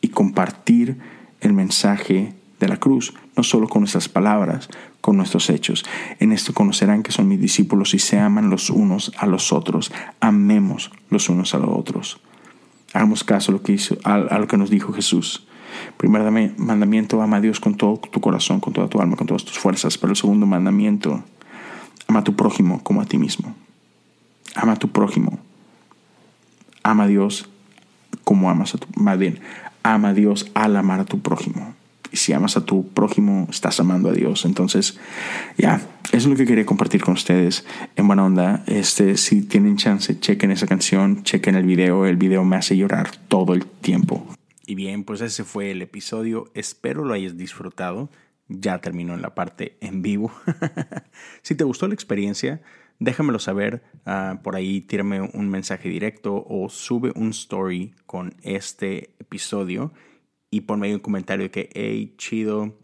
y 0.00 0.08
compartir 0.08 0.98
el 1.40 1.52
mensaje 1.52 2.34
de 2.64 2.68
la 2.68 2.78
cruz, 2.78 3.12
no 3.36 3.42
solo 3.42 3.68
con 3.68 3.82
nuestras 3.82 4.08
palabras, 4.08 4.68
con 5.00 5.16
nuestros 5.16 5.50
hechos. 5.50 5.84
En 6.18 6.32
esto 6.32 6.54
conocerán 6.54 7.02
que 7.02 7.12
son 7.12 7.28
mis 7.28 7.40
discípulos 7.40 7.94
y 7.94 7.98
se 7.98 8.18
aman 8.18 8.50
los 8.50 8.70
unos 8.70 9.12
a 9.18 9.26
los 9.26 9.52
otros. 9.52 9.92
Amemos 10.20 10.90
los 11.10 11.28
unos 11.28 11.54
a 11.54 11.58
los 11.58 11.70
otros. 11.70 12.20
Hagamos 12.94 13.22
caso 13.24 13.52
a 13.52 13.54
lo 13.54 13.62
que, 13.62 13.72
hizo, 13.72 13.96
a, 14.04 14.38
lo 14.38 14.46
que 14.46 14.56
nos 14.56 14.70
dijo 14.70 14.92
Jesús. 14.92 15.46
Primer 15.96 16.22
mandamiento, 16.56 17.20
ama 17.20 17.36
a 17.36 17.40
Dios 17.40 17.60
con 17.60 17.76
todo 17.76 17.98
tu 17.98 18.20
corazón, 18.20 18.60
con 18.60 18.72
toda 18.72 18.88
tu 18.88 19.00
alma, 19.00 19.16
con 19.16 19.26
todas 19.26 19.44
tus 19.44 19.58
fuerzas. 19.58 19.98
Pero 19.98 20.12
el 20.12 20.16
segundo 20.16 20.46
mandamiento, 20.46 21.22
ama 22.08 22.20
a 22.20 22.24
tu 22.24 22.34
prójimo 22.34 22.82
como 22.82 23.02
a 23.02 23.04
ti 23.04 23.18
mismo. 23.18 23.54
Ama 24.54 24.72
a 24.72 24.76
tu 24.76 24.88
prójimo. 24.88 25.38
Ama 26.82 27.04
a 27.04 27.06
Dios 27.08 27.48
como 28.22 28.48
amas 28.48 28.74
a 28.74 28.78
tu... 28.78 28.86
Más 28.96 29.18
bien, 29.18 29.40
ama 29.82 30.10
a 30.10 30.14
Dios 30.14 30.50
al 30.54 30.76
amar 30.76 31.00
a 31.00 31.04
tu 31.04 31.20
prójimo. 31.20 31.74
Si 32.14 32.32
amas 32.32 32.56
a 32.56 32.64
tu 32.64 32.88
prójimo, 32.88 33.46
estás 33.50 33.80
amando 33.80 34.08
a 34.08 34.12
Dios. 34.12 34.44
Entonces, 34.44 34.98
ya, 35.56 35.80
eso 36.06 36.16
es 36.16 36.26
lo 36.26 36.36
que 36.36 36.46
quería 36.46 36.66
compartir 36.66 37.02
con 37.02 37.14
ustedes 37.14 37.64
en 37.96 38.06
buena 38.06 38.24
onda. 38.24 38.64
Este, 38.66 39.16
si 39.16 39.42
tienen 39.42 39.76
chance, 39.76 40.18
chequen 40.18 40.50
esa 40.50 40.66
canción, 40.66 41.22
chequen 41.24 41.54
el 41.56 41.64
video. 41.64 42.06
El 42.06 42.16
video 42.16 42.44
me 42.44 42.56
hace 42.56 42.76
llorar 42.76 43.10
todo 43.28 43.54
el 43.54 43.66
tiempo. 43.66 44.26
Y 44.66 44.74
bien, 44.74 45.04
pues 45.04 45.20
ese 45.20 45.44
fue 45.44 45.70
el 45.70 45.82
episodio. 45.82 46.50
Espero 46.54 47.04
lo 47.04 47.14
hayas 47.14 47.36
disfrutado. 47.36 48.10
Ya 48.48 48.80
terminó 48.80 49.14
en 49.14 49.22
la 49.22 49.34
parte 49.34 49.76
en 49.80 50.02
vivo. 50.02 50.32
si 51.42 51.54
te 51.54 51.64
gustó 51.64 51.88
la 51.88 51.94
experiencia, 51.94 52.62
déjamelo 52.98 53.38
saber. 53.38 53.82
Ah, 54.06 54.40
por 54.42 54.56
ahí 54.56 54.80
tírame 54.80 55.20
un 55.20 55.48
mensaje 55.48 55.88
directo 55.88 56.44
o 56.48 56.68
sube 56.68 57.12
un 57.14 57.30
story 57.30 57.94
con 58.06 58.34
este 58.42 59.14
episodio 59.18 59.92
y 60.54 60.60
ponme 60.60 60.86
ahí 60.86 60.94
un 60.94 61.00
comentario 61.00 61.50
que, 61.50 61.68
hey, 61.74 62.14
chido, 62.16 62.78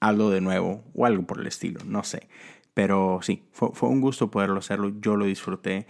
hazlo 0.00 0.30
de 0.30 0.40
nuevo 0.40 0.82
o 0.94 1.04
algo 1.04 1.26
por 1.26 1.38
el 1.38 1.46
estilo, 1.46 1.80
no 1.84 2.02
sé. 2.02 2.28
Pero 2.72 3.18
sí, 3.20 3.42
fue, 3.52 3.68
fue 3.74 3.90
un 3.90 4.00
gusto 4.00 4.30
poderlo 4.30 4.58
hacerlo. 4.58 4.90
Yo 5.02 5.16
lo 5.16 5.26
disfruté. 5.26 5.86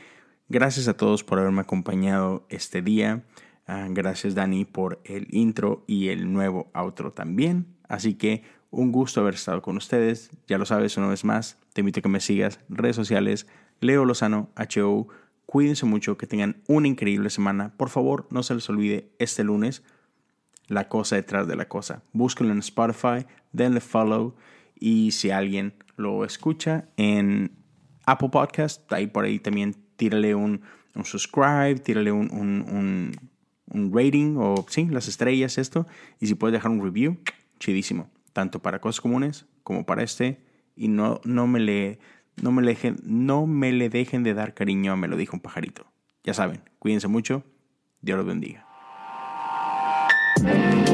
Gracias 0.48 0.88
a 0.88 0.96
todos 0.96 1.22
por 1.22 1.38
haberme 1.38 1.60
acompañado 1.60 2.44
este 2.48 2.82
día. 2.82 3.22
Ah, 3.68 3.86
gracias 3.88 4.34
Dani 4.34 4.64
por 4.64 5.00
el 5.04 5.28
intro 5.30 5.84
y 5.86 6.08
el 6.08 6.32
nuevo 6.32 6.68
outro 6.74 7.12
también. 7.12 7.76
Así 7.88 8.14
que 8.14 8.42
un 8.70 8.90
gusto 8.90 9.20
haber 9.20 9.34
estado 9.34 9.62
con 9.62 9.76
ustedes. 9.76 10.30
Ya 10.48 10.58
lo 10.58 10.66
sabes, 10.66 10.96
una 10.96 11.06
vez 11.06 11.24
más, 11.24 11.58
te 11.74 11.82
invito 11.82 12.00
a 12.00 12.02
que 12.02 12.08
me 12.08 12.18
sigas 12.18 12.58
redes 12.68 12.96
sociales, 12.96 13.46
Leo 13.78 14.04
Lozano, 14.04 14.50
HO. 14.56 15.06
Cuídense 15.46 15.86
mucho, 15.86 16.16
que 16.16 16.26
tengan 16.26 16.60
una 16.66 16.88
increíble 16.88 17.30
semana. 17.30 17.72
Por 17.76 17.88
favor, 17.88 18.26
no 18.30 18.42
se 18.42 18.56
les 18.56 18.68
olvide 18.68 19.12
este 19.20 19.44
lunes 19.44 19.84
la 20.70 20.88
cosa 20.88 21.16
detrás 21.16 21.46
de 21.46 21.56
la 21.56 21.68
cosa. 21.68 22.02
Búsquenlo 22.14 22.54
en 22.54 22.60
Spotify, 22.60 23.26
denle 23.52 23.80
follow 23.80 24.34
y 24.78 25.10
si 25.10 25.30
alguien 25.30 25.74
lo 25.96 26.24
escucha 26.24 26.88
en 26.96 27.52
Apple 28.06 28.30
Podcast, 28.30 28.90
ahí 28.90 29.06
por 29.06 29.24
ahí 29.26 29.38
también 29.38 29.74
tírale 29.96 30.34
un, 30.34 30.62
un 30.94 31.04
subscribe, 31.04 31.74
tírale 31.74 32.10
un, 32.10 32.30
un 32.32 33.12
un 33.70 33.92
rating 33.94 34.36
o 34.36 34.64
sí, 34.68 34.86
las 34.86 35.08
estrellas, 35.08 35.58
esto. 35.58 35.86
Y 36.18 36.26
si 36.26 36.34
puedes 36.34 36.52
dejar 36.52 36.70
un 36.70 36.82
review, 36.82 37.18
chidísimo. 37.58 38.10
Tanto 38.32 38.60
para 38.60 38.80
cosas 38.80 39.00
comunes 39.00 39.46
como 39.62 39.86
para 39.86 40.02
este. 40.02 40.40
Y 40.76 40.88
no, 40.88 41.20
no, 41.24 41.46
me, 41.46 41.60
le, 41.60 41.98
no, 42.42 42.52
me, 42.52 42.62
le 42.62 42.72
dejen, 42.72 42.96
no 43.04 43.46
me 43.46 43.72
le 43.72 43.88
dejen 43.88 44.22
de 44.22 44.34
dar 44.34 44.54
cariño, 44.54 44.96
me 44.96 45.08
lo 45.08 45.16
dijo 45.16 45.36
un 45.36 45.40
pajarito. 45.40 45.86
Ya 46.24 46.34
saben, 46.34 46.62
cuídense 46.78 47.08
mucho. 47.08 47.44
Dios 48.02 48.18
los 48.18 48.26
bendiga. 48.26 48.69
Thank 50.42 50.88
you. 50.88 50.89